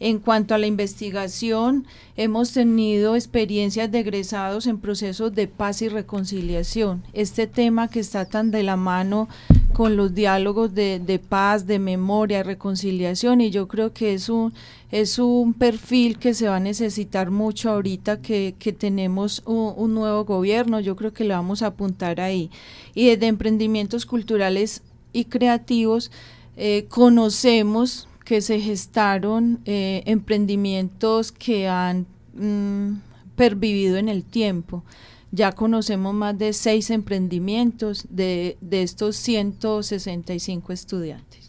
En 0.00 0.20
cuanto 0.20 0.54
a 0.54 0.58
la 0.58 0.68
investigación, 0.68 1.84
hemos 2.16 2.52
tenido 2.52 3.16
experiencias 3.16 3.90
de 3.90 3.98
egresados 3.98 4.68
en 4.68 4.78
procesos 4.78 5.34
de 5.34 5.48
paz 5.48 5.82
y 5.82 5.88
reconciliación. 5.88 7.02
Este 7.12 7.48
tema 7.48 7.88
que 7.88 7.98
está 7.98 8.24
tan 8.24 8.52
de 8.52 8.62
la 8.62 8.76
mano 8.76 9.28
con 9.72 9.96
los 9.96 10.14
diálogos 10.14 10.72
de, 10.72 11.20
paz, 11.28 11.66
de 11.66 11.80
memoria, 11.80 12.44
reconciliación, 12.44 13.40
y 13.40 13.50
yo 13.50 13.66
creo 13.66 13.92
que 13.92 14.14
es 14.14 14.28
un, 14.28 14.52
es 14.92 15.18
un 15.18 15.52
perfil 15.52 16.18
que 16.18 16.32
se 16.32 16.48
va 16.48 16.56
a 16.56 16.60
necesitar 16.60 17.30
mucho 17.30 17.70
ahorita 17.70 18.20
que, 18.20 18.54
tenemos 18.78 19.42
un, 19.46 19.94
nuevo 19.94 20.24
gobierno, 20.24 20.78
yo 20.78 20.94
creo 20.94 21.12
que 21.12 21.24
le 21.24 21.34
vamos 21.34 21.62
a 21.62 21.68
apuntar 21.68 22.20
ahí. 22.20 22.50
Y 22.94 23.06
desde 23.08 23.26
emprendimientos 23.26 24.06
culturales 24.06 24.82
y 25.12 25.24
creativos, 25.24 26.12
eh, 26.56 26.86
conocemos 26.88 28.08
que 28.28 28.42
se 28.42 28.60
gestaron 28.60 29.60
eh, 29.64 30.02
emprendimientos 30.04 31.32
que 31.32 31.66
han 31.66 32.06
mm, 32.34 33.00
pervivido 33.36 33.96
en 33.96 34.10
el 34.10 34.22
tiempo. 34.22 34.84
Ya 35.32 35.52
conocemos 35.52 36.12
más 36.12 36.36
de 36.36 36.52
seis 36.52 36.90
emprendimientos 36.90 38.06
de, 38.10 38.58
de 38.60 38.82
estos 38.82 39.16
165 39.16 40.74
estudiantes. 40.74 41.47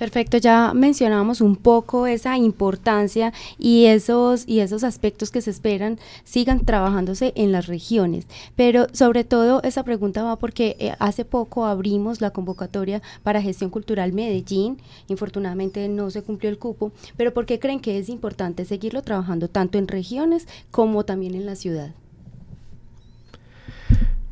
Perfecto, 0.00 0.38
ya 0.38 0.72
mencionamos 0.72 1.42
un 1.42 1.56
poco 1.56 2.06
esa 2.06 2.38
importancia 2.38 3.34
y 3.58 3.84
esos, 3.84 4.48
y 4.48 4.60
esos 4.60 4.82
aspectos 4.82 5.30
que 5.30 5.42
se 5.42 5.50
esperan 5.50 5.98
sigan 6.24 6.64
trabajándose 6.64 7.34
en 7.36 7.52
las 7.52 7.66
regiones. 7.66 8.26
Pero 8.56 8.86
sobre 8.94 9.24
todo 9.24 9.62
esa 9.62 9.84
pregunta 9.84 10.22
va 10.22 10.36
porque 10.36 10.74
eh, 10.78 10.94
hace 11.00 11.26
poco 11.26 11.66
abrimos 11.66 12.22
la 12.22 12.30
convocatoria 12.30 13.02
para 13.22 13.42
gestión 13.42 13.68
cultural 13.68 14.14
Medellín. 14.14 14.78
Infortunadamente 15.08 15.86
no 15.86 16.10
se 16.10 16.22
cumplió 16.22 16.48
el 16.48 16.56
cupo, 16.56 16.92
pero 17.18 17.34
¿por 17.34 17.44
qué 17.44 17.58
creen 17.58 17.80
que 17.80 17.98
es 17.98 18.08
importante 18.08 18.64
seguirlo 18.64 19.02
trabajando 19.02 19.48
tanto 19.48 19.76
en 19.76 19.86
regiones 19.86 20.48
como 20.70 21.04
también 21.04 21.34
en 21.34 21.44
la 21.44 21.56
ciudad? 21.56 21.92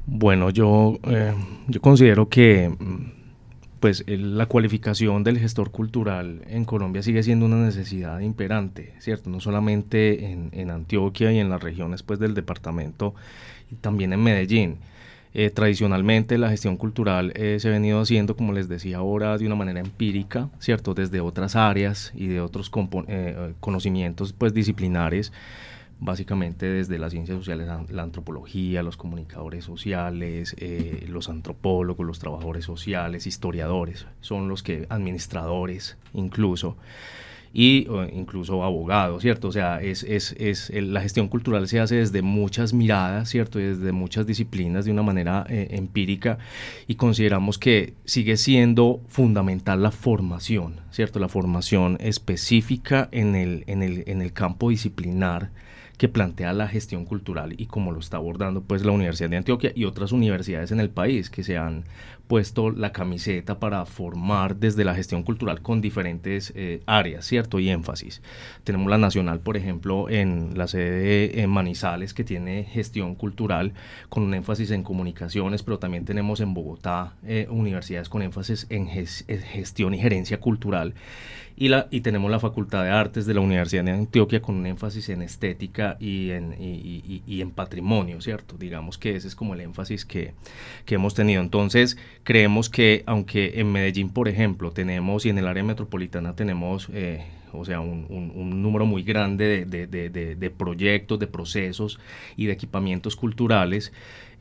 Bueno, 0.07 0.49
yo, 0.49 0.97
eh, 1.03 1.35
yo 1.67 1.83
considero 1.83 2.31
que 2.31 2.71
mm, 2.71 3.18
pues 3.81 4.05
la 4.07 4.47
cualificación 4.47 5.25
del 5.25 5.39
gestor 5.39 5.71
cultural 5.71 6.43
en 6.49 6.65
Colombia 6.65 7.03
sigue 7.03 7.23
siendo 7.23 7.47
una 7.47 7.65
necesidad 7.65 8.21
imperante, 8.21 8.95
¿cierto? 8.99 9.31
No 9.31 9.41
solamente 9.41 10.33
en, 10.33 10.71
Antioquia 10.71 11.33
y 11.33 11.39
en 11.39 11.49
las 11.49 11.63
regiones 11.63 12.03
pues, 12.03 12.19
del 12.19 12.35
departamento, 12.35 13.15
también 13.81 14.13
en 14.13 14.23
Medellín. 14.23 14.79
Eh, 15.35 15.51
tradicionalmente 15.51 16.39
la 16.39 16.49
gestión 16.49 16.77
cultural 16.77 17.33
eh, 17.37 17.59
se 17.61 17.69
ha 17.69 17.71
venido 17.71 18.01
haciendo, 18.01 18.35
como 18.35 18.53
les 18.53 18.69
decía 18.69 18.99
ahora, 18.99 19.37
de 19.37 19.47
una 19.47 19.55
manera 19.55 19.81
empírica, 19.81 20.49
¿cierto? 20.59 20.95
Desde 20.95 21.21
otras 21.21 21.55
áreas 21.55 22.13
y 22.15 22.27
de 22.27 22.41
otros 22.41 22.71
eh, 23.09 23.53
conocimientos 23.61 24.33
pues, 24.33 24.55
disciplinares 24.55 25.33
básicamente 26.01 26.67
desde 26.67 26.99
las 26.99 27.13
ciencias 27.13 27.39
sociales, 27.39 27.69
la 27.91 28.03
antropología, 28.03 28.83
los 28.83 28.97
comunicadores 28.97 29.65
sociales, 29.65 30.55
eh, 30.59 31.07
los 31.09 31.29
antropólogos, 31.29 32.07
los 32.07 32.19
trabajadores 32.19 32.65
sociales, 32.65 33.27
historiadores, 33.27 34.07
son 34.21 34.49
los 34.49 34.63
que, 34.63 34.87
administradores 34.91 35.97
incluso, 36.15 36.77
y 37.53 37.87
incluso 38.13 38.63
abogados, 38.63 39.23
¿cierto? 39.23 39.49
O 39.49 39.53
sea, 39.53 39.81
es, 39.81 40.03
es, 40.05 40.35
es 40.39 40.71
la 40.71 41.01
gestión 41.01 41.29
cultural 41.29 41.67
se 41.67 41.81
hace 41.81 41.97
desde 41.97 42.23
muchas 42.23 42.73
miradas, 42.73 43.31
¿cierto? 43.31 43.59
Desde 43.59 43.93
muchas 43.93 44.27
disciplinas 44.27 44.85
de 44.85 44.91
una 44.91 45.03
manera 45.03 45.47
eh, 45.49 45.69
empírica 45.71 46.39
y 46.87 46.97
consideramos 46.97 47.59
que 47.59 47.95
sigue 48.05 48.37
siendo 48.37 49.01
fundamental 49.09 49.83
la 49.83 49.91
formación, 49.91 50.81
¿cierto? 50.91 51.19
La 51.19 51.29
formación 51.29 51.97
específica 52.01 53.09
en 53.13 53.35
el, 53.35 53.65
en 53.67 53.83
el, 53.83 54.05
en 54.07 54.21
el 54.21 54.33
campo 54.33 54.69
disciplinar 54.69 55.51
que 55.99 56.09
plantea 56.09 56.53
la 56.53 56.69
gestión 56.69 57.05
cultural 57.05 57.55
y 57.59 57.67
como 57.67 57.93
lo 57.93 57.99
está 57.99 58.17
abordando 58.17 58.63
pues 58.63 58.85
la 58.85 58.93
Universidad 58.93 59.31
de 59.31 59.37
Antioquia 59.37 59.73
y 59.75 59.85
otras 59.85 60.13
universidades 60.13 60.71
en 60.71 60.81
el 60.81 60.91
país 60.91 61.29
que 61.29 61.43
se 61.43 61.59
han 61.59 61.85
puesto 62.29 62.71
la 62.71 62.93
camiseta 62.93 63.59
para 63.59 63.85
formar 63.87 64.57
desde 64.57 64.85
la 64.85 64.95
gestión 64.95 65.23
cultural 65.23 65.63
con 65.63 65.81
diferentes 65.81 66.53
eh, 66.55 66.83
áreas, 66.87 67.25
¿cierto? 67.25 67.59
Y 67.59 67.71
énfasis. 67.71 68.23
Tenemos 68.65 68.89
la 68.89 68.99
nacional, 68.99 69.41
por 69.41 69.57
ejemplo, 69.57 70.09
en 70.09 70.57
la 70.57 70.69
sede 70.69 71.41
en 71.41 71.51
Manizales 71.51 72.15
que 72.15 72.25
tiene 72.25 72.65
gestión 72.65 73.15
cultural 73.15 73.73
con 74.09 74.23
un 74.23 74.35
énfasis 74.35 74.71
en 74.71 74.83
comunicaciones, 74.83 75.63
pero 75.63 75.79
también 75.79 76.05
tenemos 76.05 76.41
en 76.41 76.55
Bogotá 76.55 77.15
eh, 77.27 77.49
universidades 77.51 78.09
con 78.09 78.23
énfasis 78.23 78.67
en 78.69 78.89
gestión 78.89 79.95
y 79.95 79.99
gerencia 79.99 80.39
cultural 80.39 80.95
y, 81.61 81.69
la, 81.69 81.89
y 81.91 82.03
tenemos 82.03 82.31
la 82.31 82.39
Facultad 82.39 82.85
de 82.85 82.91
Artes 82.91 83.27
de 83.27 83.35
la 83.35 83.41
Universidad 83.41 83.83
de 83.83 83.91
Antioquia 83.91 84.41
con 84.41 84.55
un 84.55 84.67
énfasis 84.67 85.09
en 85.09 85.23
estética 85.23 85.97
y 85.99 86.31
en, 86.31 86.55
y, 86.57 87.41
en 87.41 87.51
patrimonio, 87.51 88.21
¿cierto? 88.21 88.57
Digamos 88.57 88.97
que 88.97 89.17
ese 89.17 89.27
es 89.27 89.35
como 89.35 89.55
el 89.55 89.63
énfasis 89.63 90.05
que, 90.05 90.35
que, 90.85 90.95
hemos 90.95 91.15
tenido. 91.15 91.43
Entonces, 91.43 91.99
creemos 92.25 92.69
que 92.69 93.03
aunque 93.07 93.61
en 93.61 93.73
Medellín, 93.73 94.11
por 94.11 94.29
ejemplo, 94.29 94.71
tenemos 94.71 95.27
y 95.27 95.31
en 95.31 95.39
el 95.39 95.47
área 95.47 95.65
metropolitana 95.65 96.35
tenemos... 96.35 96.89
Eh, 96.93 97.25
o 97.51 97.65
sea, 97.65 97.81
un, 97.81 98.07
un, 98.11 98.61
número 98.61 98.85
muy 98.85 99.03
grande 99.03 99.65
de, 99.65 99.87
de, 99.87 100.37
de, 100.37 100.51
proyectos, 100.51 101.19
de 101.19 101.27
procesos 101.27 101.99
y 102.37 102.45
de 102.45 102.53
equipamientos 102.53 103.17
culturales, 103.17 103.91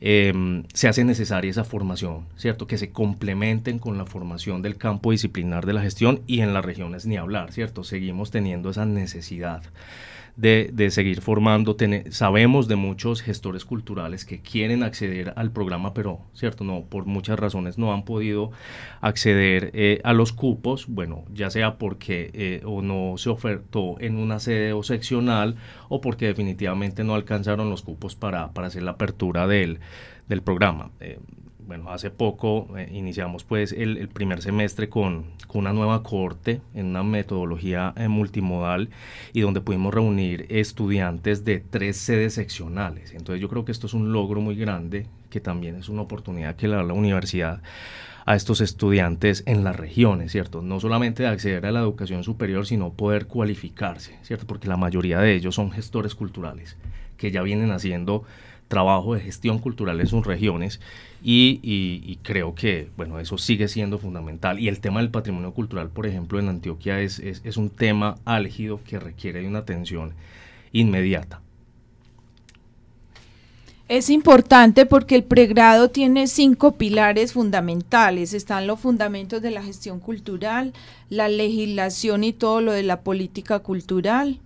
Em, 0.00 0.62
se 0.74 0.86
hace 0.86 1.02
necesaria 1.02 1.50
esa 1.50 1.64
formación, 1.64 2.26
¿cierto? 2.36 2.68
Que 2.68 2.78
se 2.78 2.90
complementen 2.90 3.80
con 3.80 3.98
la 3.98 4.06
formación 4.06 4.62
del 4.62 4.76
campo 4.76 5.10
disciplinar 5.10 5.66
de 5.66 5.72
la 5.72 5.82
gestión 5.82 6.22
y 6.26 6.40
en 6.40 6.54
las 6.54 6.64
regiones 6.64 7.04
ni 7.04 7.16
hablar, 7.16 7.52
¿cierto? 7.52 7.82
Seguimos 7.82 8.30
teniendo 8.30 8.70
esa 8.70 8.86
necesidad 8.86 9.62
de, 10.38 10.90
seguir 10.90 11.20
formando. 11.20 11.76
sabemos 12.10 12.68
de 12.68 12.76
muchos 12.76 13.22
gestores 13.22 13.64
culturales 13.64 14.24
que 14.24 14.40
quieren 14.40 14.84
acceder 14.84 15.32
al 15.34 15.50
programa, 15.50 15.94
pero, 15.94 16.20
cierto, 16.32 16.62
no, 16.62 16.84
por 16.84 17.06
muchas 17.06 17.38
razones 17.38 17.76
no 17.76 17.92
han 17.92 18.04
podido 18.04 18.52
acceder 19.00 19.70
eh, 19.74 20.00
a 20.04 20.12
los 20.12 20.32
cupos, 20.32 20.86
bueno, 20.86 21.24
ya 21.32 21.50
sea 21.50 21.76
porque 21.76 22.30
eh, 22.34 22.62
o 22.64 22.82
no 22.82 23.18
se 23.18 23.30
ofertó 23.30 23.96
en 24.00 24.16
una 24.16 24.38
sede 24.38 24.72
o 24.72 24.84
seccional 24.84 25.56
o 25.88 26.00
porque 26.00 26.26
definitivamente 26.26 27.02
no 27.02 27.16
alcanzaron 27.16 27.68
los 27.68 27.82
cupos 27.82 28.14
para, 28.14 28.52
para 28.52 28.68
hacer 28.68 28.84
la 28.84 28.92
apertura 28.92 29.48
del, 29.48 29.80
del 30.28 30.42
programa. 30.42 30.92
Eh, 31.00 31.18
bueno, 31.68 31.90
hace 31.90 32.10
poco 32.10 32.66
eh, 32.78 32.88
iniciamos 32.90 33.44
pues 33.44 33.72
el, 33.72 34.08
primer 34.08 34.40
semestre 34.40 34.88
con, 34.88 35.26
una 35.52 35.74
nueva 35.74 36.02
corte 36.02 36.62
en 36.74 36.86
una 36.86 37.02
metodología 37.02 37.92
eh, 37.96 38.08
multimodal 38.08 38.88
y 39.34 39.42
donde 39.42 39.60
pudimos 39.60 39.92
reunir 39.92 40.46
estudiantes 40.48 41.44
de 41.44 41.60
tres 41.60 41.98
sedes 41.98 42.32
seccionales. 42.32 43.12
Entonces 43.12 43.42
yo 43.42 43.50
creo 43.50 43.66
que 43.66 43.72
esto 43.72 43.86
es 43.86 43.92
un 43.92 44.12
logro 44.12 44.40
muy 44.40 44.56
grande 44.56 45.06
que 45.28 45.40
también 45.40 45.76
es 45.76 45.90
una 45.90 46.00
oportunidad 46.00 46.56
que 46.56 46.68
le 46.68 46.76
da 46.76 46.82
la 46.82 46.94
universidad 46.94 47.60
a 48.24 48.34
estos 48.34 48.62
estudiantes 48.62 49.42
en 49.46 49.62
las 49.62 49.76
regiones, 49.76 50.32
¿cierto? 50.32 50.62
No 50.62 50.80
solamente 50.80 51.22
de 51.22 51.28
acceder 51.28 51.66
a 51.66 51.72
la 51.72 51.80
educación 51.80 52.24
superior, 52.24 52.66
sino 52.66 52.94
poder 52.94 53.26
cualificarse, 53.26 54.18
¿cierto? 54.22 54.46
Porque 54.46 54.68
la 54.68 54.78
mayoría 54.78 55.18
de 55.18 55.34
ellos 55.34 55.54
son 55.54 55.70
gestores 55.70 56.14
culturales 56.14 56.78
que 57.18 57.30
ya 57.30 57.42
vienen 57.42 57.72
haciendo 57.72 58.24
trabajo 58.68 59.14
de 59.14 59.20
gestión 59.20 59.58
cultural 59.58 60.00
en 60.00 60.06
sus 60.06 60.26
regiones 60.26 60.80
y, 61.22 62.18
creo 62.22 62.54
que 62.54 62.90
bueno 62.96 63.18
eso 63.18 63.38
sigue 63.38 63.66
siendo 63.68 63.98
fundamental 63.98 64.60
y 64.60 64.68
el 64.68 64.80
tema 64.80 65.00
del 65.00 65.10
patrimonio 65.10 65.52
cultural 65.52 65.88
por 65.88 66.06
ejemplo 66.06 66.38
en 66.38 66.48
Antioquia 66.48 67.00
es, 67.00 67.18
es, 67.18 67.56
un 67.56 67.70
tema 67.70 68.16
álgido 68.24 68.80
que 68.84 69.00
requiere 69.00 69.40
de 69.40 69.48
una 69.48 69.60
atención 69.60 70.12
inmediata. 70.72 71.40
Es 73.88 74.10
importante 74.10 74.84
porque 74.84 75.14
el 75.14 75.24
pregrado 75.24 75.88
tiene 75.88 76.26
cinco 76.26 76.72
pilares 76.72 77.32
fundamentales. 77.32 78.34
Están 78.34 78.66
los 78.66 78.78
fundamentos 78.78 79.40
de 79.40 79.50
la 79.50 79.62
gestión 79.62 79.98
cultural, 79.98 80.74
la 81.08 81.30
legislación 81.30 82.22
y 82.22 82.34
todo 82.34 82.60
lo 82.60 82.72
de 82.72 82.82
la 82.82 83.00
política 83.00 83.60
cultural. 83.60 84.40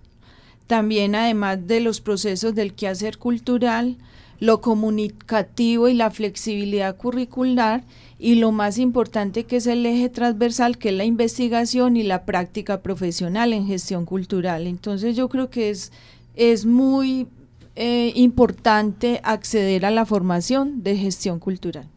También 0.67 1.15
además 1.15 1.67
de 1.67 1.79
los 1.79 2.01
procesos 2.01 2.55
del 2.55 2.73
quehacer 2.73 3.17
cultural, 3.17 3.97
lo 4.39 4.61
comunicativo 4.61 5.87
y 5.87 5.93
la 5.93 6.11
flexibilidad 6.11 6.97
curricular 6.97 7.83
y 8.19 8.35
lo 8.35 8.51
más 8.51 8.77
importante 8.77 9.45
que 9.45 9.57
es 9.57 9.67
el 9.67 9.85
eje 9.85 10.09
transversal, 10.09 10.77
que 10.77 10.89
es 10.89 10.95
la 10.95 11.05
investigación 11.05 11.97
y 11.97 12.03
la 12.03 12.25
práctica 12.25 12.81
profesional 12.81 13.53
en 13.53 13.67
gestión 13.67 14.05
cultural. 14.05 14.67
Entonces 14.67 15.15
yo 15.15 15.29
creo 15.29 15.49
que 15.49 15.69
es, 15.69 15.91
es 16.35 16.65
muy 16.65 17.27
eh, 17.75 18.11
importante 18.15 19.19
acceder 19.23 19.85
a 19.85 19.91
la 19.91 20.05
formación 20.05 20.83
de 20.83 20.97
gestión 20.97 21.39
cultural. 21.39 21.87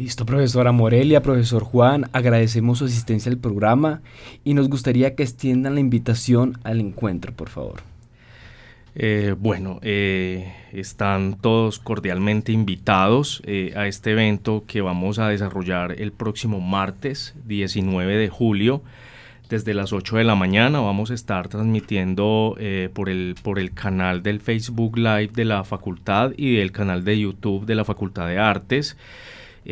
Listo, 0.00 0.24
profesora 0.24 0.72
Morelia, 0.72 1.20
profesor 1.20 1.62
Juan, 1.62 2.08
agradecemos 2.14 2.78
su 2.78 2.86
asistencia 2.86 3.30
al 3.30 3.36
programa 3.36 4.00
y 4.44 4.54
nos 4.54 4.70
gustaría 4.70 5.14
que 5.14 5.22
extiendan 5.22 5.74
la 5.74 5.80
invitación 5.80 6.58
al 6.64 6.80
encuentro, 6.80 7.34
por 7.34 7.50
favor. 7.50 7.82
Eh, 8.94 9.34
bueno, 9.38 9.78
eh, 9.82 10.54
están 10.72 11.36
todos 11.38 11.78
cordialmente 11.78 12.50
invitados 12.50 13.42
eh, 13.44 13.74
a 13.76 13.86
este 13.88 14.12
evento 14.12 14.64
que 14.66 14.80
vamos 14.80 15.18
a 15.18 15.28
desarrollar 15.28 15.92
el 16.00 16.12
próximo 16.12 16.60
martes 16.60 17.34
19 17.44 18.16
de 18.16 18.30
julio. 18.30 18.82
Desde 19.50 19.74
las 19.74 19.92
8 19.92 20.16
de 20.16 20.24
la 20.24 20.34
mañana 20.34 20.80
vamos 20.80 21.10
a 21.10 21.14
estar 21.14 21.48
transmitiendo 21.48 22.56
por, 22.94 23.10
el, 23.10 23.34
por 23.42 23.58
el 23.58 23.74
canal 23.74 24.22
del 24.22 24.40
Facebook 24.40 24.96
Live 24.96 25.32
de 25.34 25.44
la 25.44 25.62
facultad 25.64 26.32
y 26.38 26.54
del 26.56 26.72
canal 26.72 27.04
de 27.04 27.20
YouTube 27.20 27.66
de 27.66 27.74
la 27.74 27.84
Facultad 27.84 28.28
de 28.28 28.38
Artes. 28.38 28.96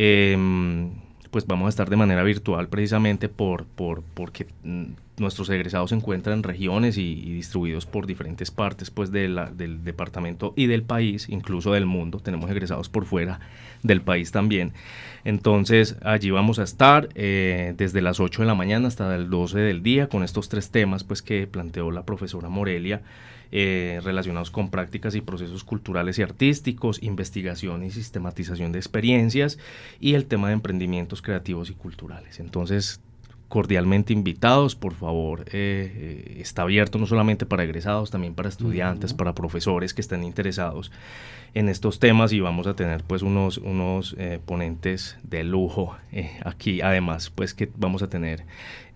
Em, 0.01 0.93
pues 1.33 1.45
vamos 1.49 1.67
a 1.67 1.71
estar 1.71 1.91
de 1.91 1.97
manera 1.97 2.23
virtual 2.23 2.69
precisamente 2.69 3.29
por, 3.29 3.65
por, 3.65 4.05
porque 4.15 4.47
mm, 4.63 4.85
nuestros 5.17 5.51
egresados 5.51 5.91
se 5.91 5.97
encuentran 5.97 6.39
en 6.39 6.43
regiones 6.45 6.97
y, 6.99 7.17
distribuidos 7.33 7.85
por 7.85 8.07
diferentes 8.07 8.53
partes 8.53 8.93
pues, 8.93 9.11
de 9.11 9.29
del 9.57 9.83
departamento 9.83 10.55
y 10.55 10.67
del 10.67 10.85
país, 10.85 11.29
incluso 11.29 11.73
del 11.73 11.85
mundo. 11.85 12.21
Tenemos 12.21 12.49
egresados 12.49 12.89
por 12.89 13.07
fuera 13.07 13.41
del 13.83 14.01
país 14.01 14.31
también. 14.31 14.73
Entonces 15.25 15.97
allí 16.05 16.31
vamos 16.31 16.61
a 16.61 16.63
estar 16.63 17.09
eh, 17.17 17.75
desde 17.77 18.01
las 18.01 18.21
8 18.21 18.43
de 18.43 18.47
la 18.47 18.55
mañana 18.55 18.87
hasta 18.87 19.13
el 19.17 19.31
12 19.31 19.59
del 19.59 19.83
día 19.83 20.09
con 20.09 20.23
estos 20.23 20.49
tres 20.49 20.71
temas 20.71 21.03
pues, 21.03 21.23
que 21.23 21.49
planteó 21.49 21.91
la 21.91 22.05
profesora 22.05 22.49
Morelia. 22.49 23.03
Eh, 23.51 24.01
relacionados 24.05 24.51
con 24.51 24.71
prácticas 24.71 25.15
y 25.15 25.23
procesos 25.23 25.65
culturales 25.65 26.19
y 26.19 26.23
artísticos, 26.23 27.03
investigación 27.03 27.83
y 27.83 27.91
sistematización 27.91 28.73
de 28.73 28.79
experiencias 28.79 29.59
y 30.01 30.15
el 30.15 30.27
tema 30.27 30.49
de 30.49 30.55
emprendimientos 30.55 31.23
creativos 31.23 31.71
y 31.71 31.73
culturales. 31.73 32.41
Entonces, 32.41 33.01
cordialmente 33.49 34.13
invitados, 34.13 34.77
por 34.77 34.93
favor, 34.93 35.47
eh, 35.47 35.47
eh, 35.55 36.37
está 36.41 36.61
abierto 36.61 36.99
no 36.99 37.07
solamente 37.07 37.47
para 37.47 37.65
egresados, 37.65 38.11
también 38.11 38.35
para 38.35 38.51
estudiantes, 38.51 39.15
para 39.15 39.35
profesores 39.35 39.95
que 39.95 40.03
estén 40.03 40.25
interesados 40.25 40.93
en 41.55 41.71
estos 41.71 42.01
temas 42.01 42.35
y 42.35 42.41
vamos 42.41 42.67
a 42.67 42.77
tener 42.77 43.03
pues 43.05 43.23
unos, 43.23 43.57
unos 43.57 44.15
ponentes 44.45 45.17
de 45.23 45.43
lujo 45.43 45.97
aquí, 46.45 46.83
además 46.83 47.31
pues 47.31 47.55
que 47.55 47.71
vamos 47.79 48.03
a 48.03 48.11
tener 48.11 48.45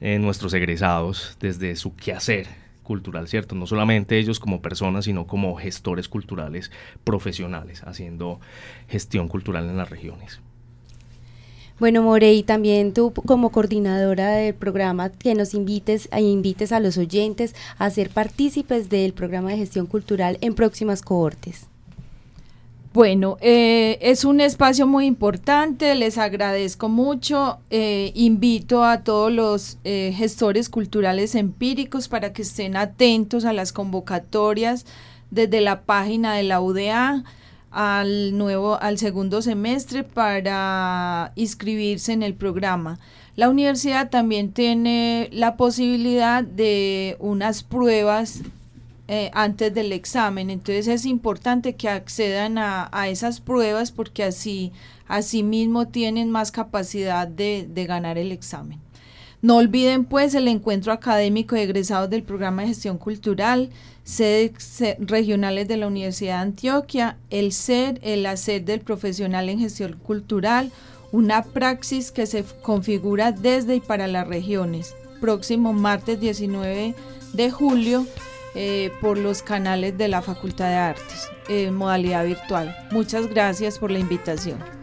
nuestros 0.03 0.53
egresados 0.53 1.39
desde 1.41 1.75
su 1.77 1.97
quehacer 1.97 2.49
cultural, 2.83 3.29
¿cierto? 3.29 3.55
No 3.55 3.67
solamente 3.67 4.19
ellos 4.19 4.41
como 4.41 4.61
personas, 4.61 5.05
sino 5.05 5.27
como 5.27 5.57
gestores 5.57 6.09
culturales 6.09 6.71
profesionales, 7.05 7.83
haciendo 7.85 8.41
gestión 8.89 9.29
cultural 9.29 9.69
en 9.69 9.77
las 9.77 9.91
regiones. 9.91 10.41
Bueno, 11.79 12.03
Morey, 12.03 12.43
también 12.43 12.93
tú 12.93 13.13
como 13.13 13.51
coordinadora 13.51 14.33
del 14.33 14.55
programa, 14.55 15.11
que 15.11 15.35
nos 15.35 15.55
invites 15.55 16.09
e 16.13 16.21
invites 16.21 16.71
a 16.71 16.79
los 16.79 16.97
oyentes 16.97 17.57
a 17.79 17.91
ser 17.91 18.11
partícipes 18.11 18.89
del 18.89 19.15
programa 19.15 19.51
de 19.51 19.57
gestión 19.57 19.87
cultural 19.87 20.39
en 20.43 20.55
próximas 20.55 21.03
cohortes. 21.03 21.72
Bueno, 22.93 23.39
eh, 23.41 23.97
es 24.03 24.27
un 24.27 24.43
espacio 24.43 24.87
muy 24.87 25.07
importante, 25.07 25.95
les 25.95 26.19
agradezco 26.19 26.91
mucho. 26.91 27.59
Eh, 27.71 28.13
invito 28.15 28.85
a 28.85 29.03
todos 29.03 29.33
los 29.33 29.79
eh, 29.85 30.13
gestores 30.15 30.69
culturales 30.69 31.35
empíricos 31.35 32.09
para 32.09 32.35
que 32.35 32.43
estén 32.43 32.77
atentos 32.77 33.47
a 33.47 33.55
las 33.55 33.73
convocatorias 33.73 34.85
desde 35.31 35.63
la 35.63 35.85
página 35.85 36.35
de 36.35 36.43
la 36.43 36.61
UDA 36.61 37.25
al 37.71 38.37
nuevo 38.37 38.79
al 38.79 38.99
segundo 38.99 39.41
semestre 39.41 40.05
para 40.05 41.33
inscribirse 41.35 42.13
en 42.13 42.23
el 42.23 42.35
programa. 42.35 42.99
La 43.37 43.49
universidad 43.49 44.11
también 44.11 44.53
tiene 44.53 45.31
la 45.33 45.57
posibilidad 45.57 46.45
de 46.45 47.17
unas 47.21 47.63
pruebas 47.63 48.43
eh, 49.15 49.31
antes 49.35 49.75
del 49.75 49.93
examen. 49.93 50.49
Entonces 50.49 50.89
es 50.89 51.05
importante 51.05 51.75
que 51.75 51.91
accedan 51.91 52.57
a, 52.57 52.89
esas 53.11 53.41
pruebas 53.41 53.93
porque 53.93 54.25
así, 54.25 54.73
así 55.07 55.43
mismo 55.43 55.87
tienen 55.87 56.31
más 56.31 56.51
capacidad 56.51 57.29
de, 57.29 57.69
ganar 57.87 58.17
el 58.17 58.33
examen. 58.33 58.81
No 59.43 59.59
olviden 59.59 60.07
pues 60.07 60.35
el 60.35 60.49
encuentro 60.49 60.95
académico 60.95 61.57
de 61.57 61.65
egresados 61.65 62.09
del 62.09 62.23
programa 62.23 62.63
de 62.63 62.69
gestión 62.69 62.97
cultural, 62.97 63.69
sedes 64.03 64.83
regionales 64.99 65.69
de 65.69 65.77
la 65.77 65.89
Universidad 65.89 66.37
de 66.37 66.45
Antioquia, 66.45 67.19
el 67.29 67.53
SER, 67.53 68.01
el 68.01 68.25
hacer 68.25 68.65
del 68.65 68.81
profesional 68.81 69.51
en 69.51 69.59
gestión 69.59 69.99
cultural, 70.03 70.73
una 71.11 71.43
praxis 71.43 72.13
que 72.13 72.25
se 72.25 72.45
configura 72.63 73.31
desde 73.31 73.77
y 73.77 73.81
para 73.81 74.07
las 74.07 74.27
regiones. 74.27 74.95
Próximo 75.21 75.75
martes 75.75 76.19
19 76.19 76.95
de 77.35 77.51
julio 77.51 78.07
eh, 78.55 78.93
por 79.01 79.19
los 79.19 79.43
canales 79.43 79.97
de 79.97 80.09
la 80.09 80.23
Facultad 80.23 80.69
de 80.69 80.75
Artes 80.75 81.29
en 81.49 81.75
modalidad 81.75 82.25
virtual. 82.25 82.77
Muchas 82.91 83.29
gracias 83.29 83.79
por 83.79 83.91
la 83.91 83.99
invitación. 83.99 84.82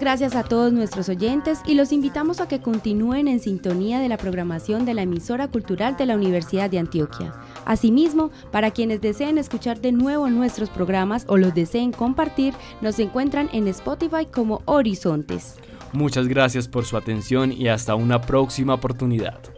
Gracias 0.00 0.36
a 0.36 0.44
todos 0.44 0.72
nuestros 0.72 1.08
oyentes 1.08 1.60
y 1.66 1.74
los 1.74 1.90
invitamos 1.90 2.40
a 2.40 2.46
que 2.46 2.60
continúen 2.60 3.26
en 3.26 3.40
sintonía 3.40 3.98
de 3.98 4.08
la 4.08 4.16
programación 4.16 4.84
de 4.84 4.94
la 4.94 5.02
emisora 5.02 5.48
cultural 5.48 5.96
de 5.96 6.06
la 6.06 6.14
Universidad 6.14 6.70
de 6.70 6.78
Antioquia. 6.78 7.34
Asimismo, 7.64 8.30
para 8.52 8.70
quienes 8.70 9.00
deseen 9.00 9.38
escuchar 9.38 9.80
de 9.80 9.90
nuevo 9.90 10.30
nuestros 10.30 10.70
programas 10.70 11.24
o 11.26 11.36
los 11.36 11.52
deseen 11.52 11.90
compartir, 11.90 12.54
nos 12.80 13.00
encuentran 13.00 13.48
en 13.52 13.66
Spotify 13.66 14.26
como 14.30 14.62
Horizontes. 14.66 15.56
Muchas 15.92 16.28
gracias 16.28 16.68
por 16.68 16.84
su 16.84 16.96
atención 16.96 17.50
y 17.50 17.66
hasta 17.66 17.96
una 17.96 18.20
próxima 18.20 18.74
oportunidad. 18.74 19.57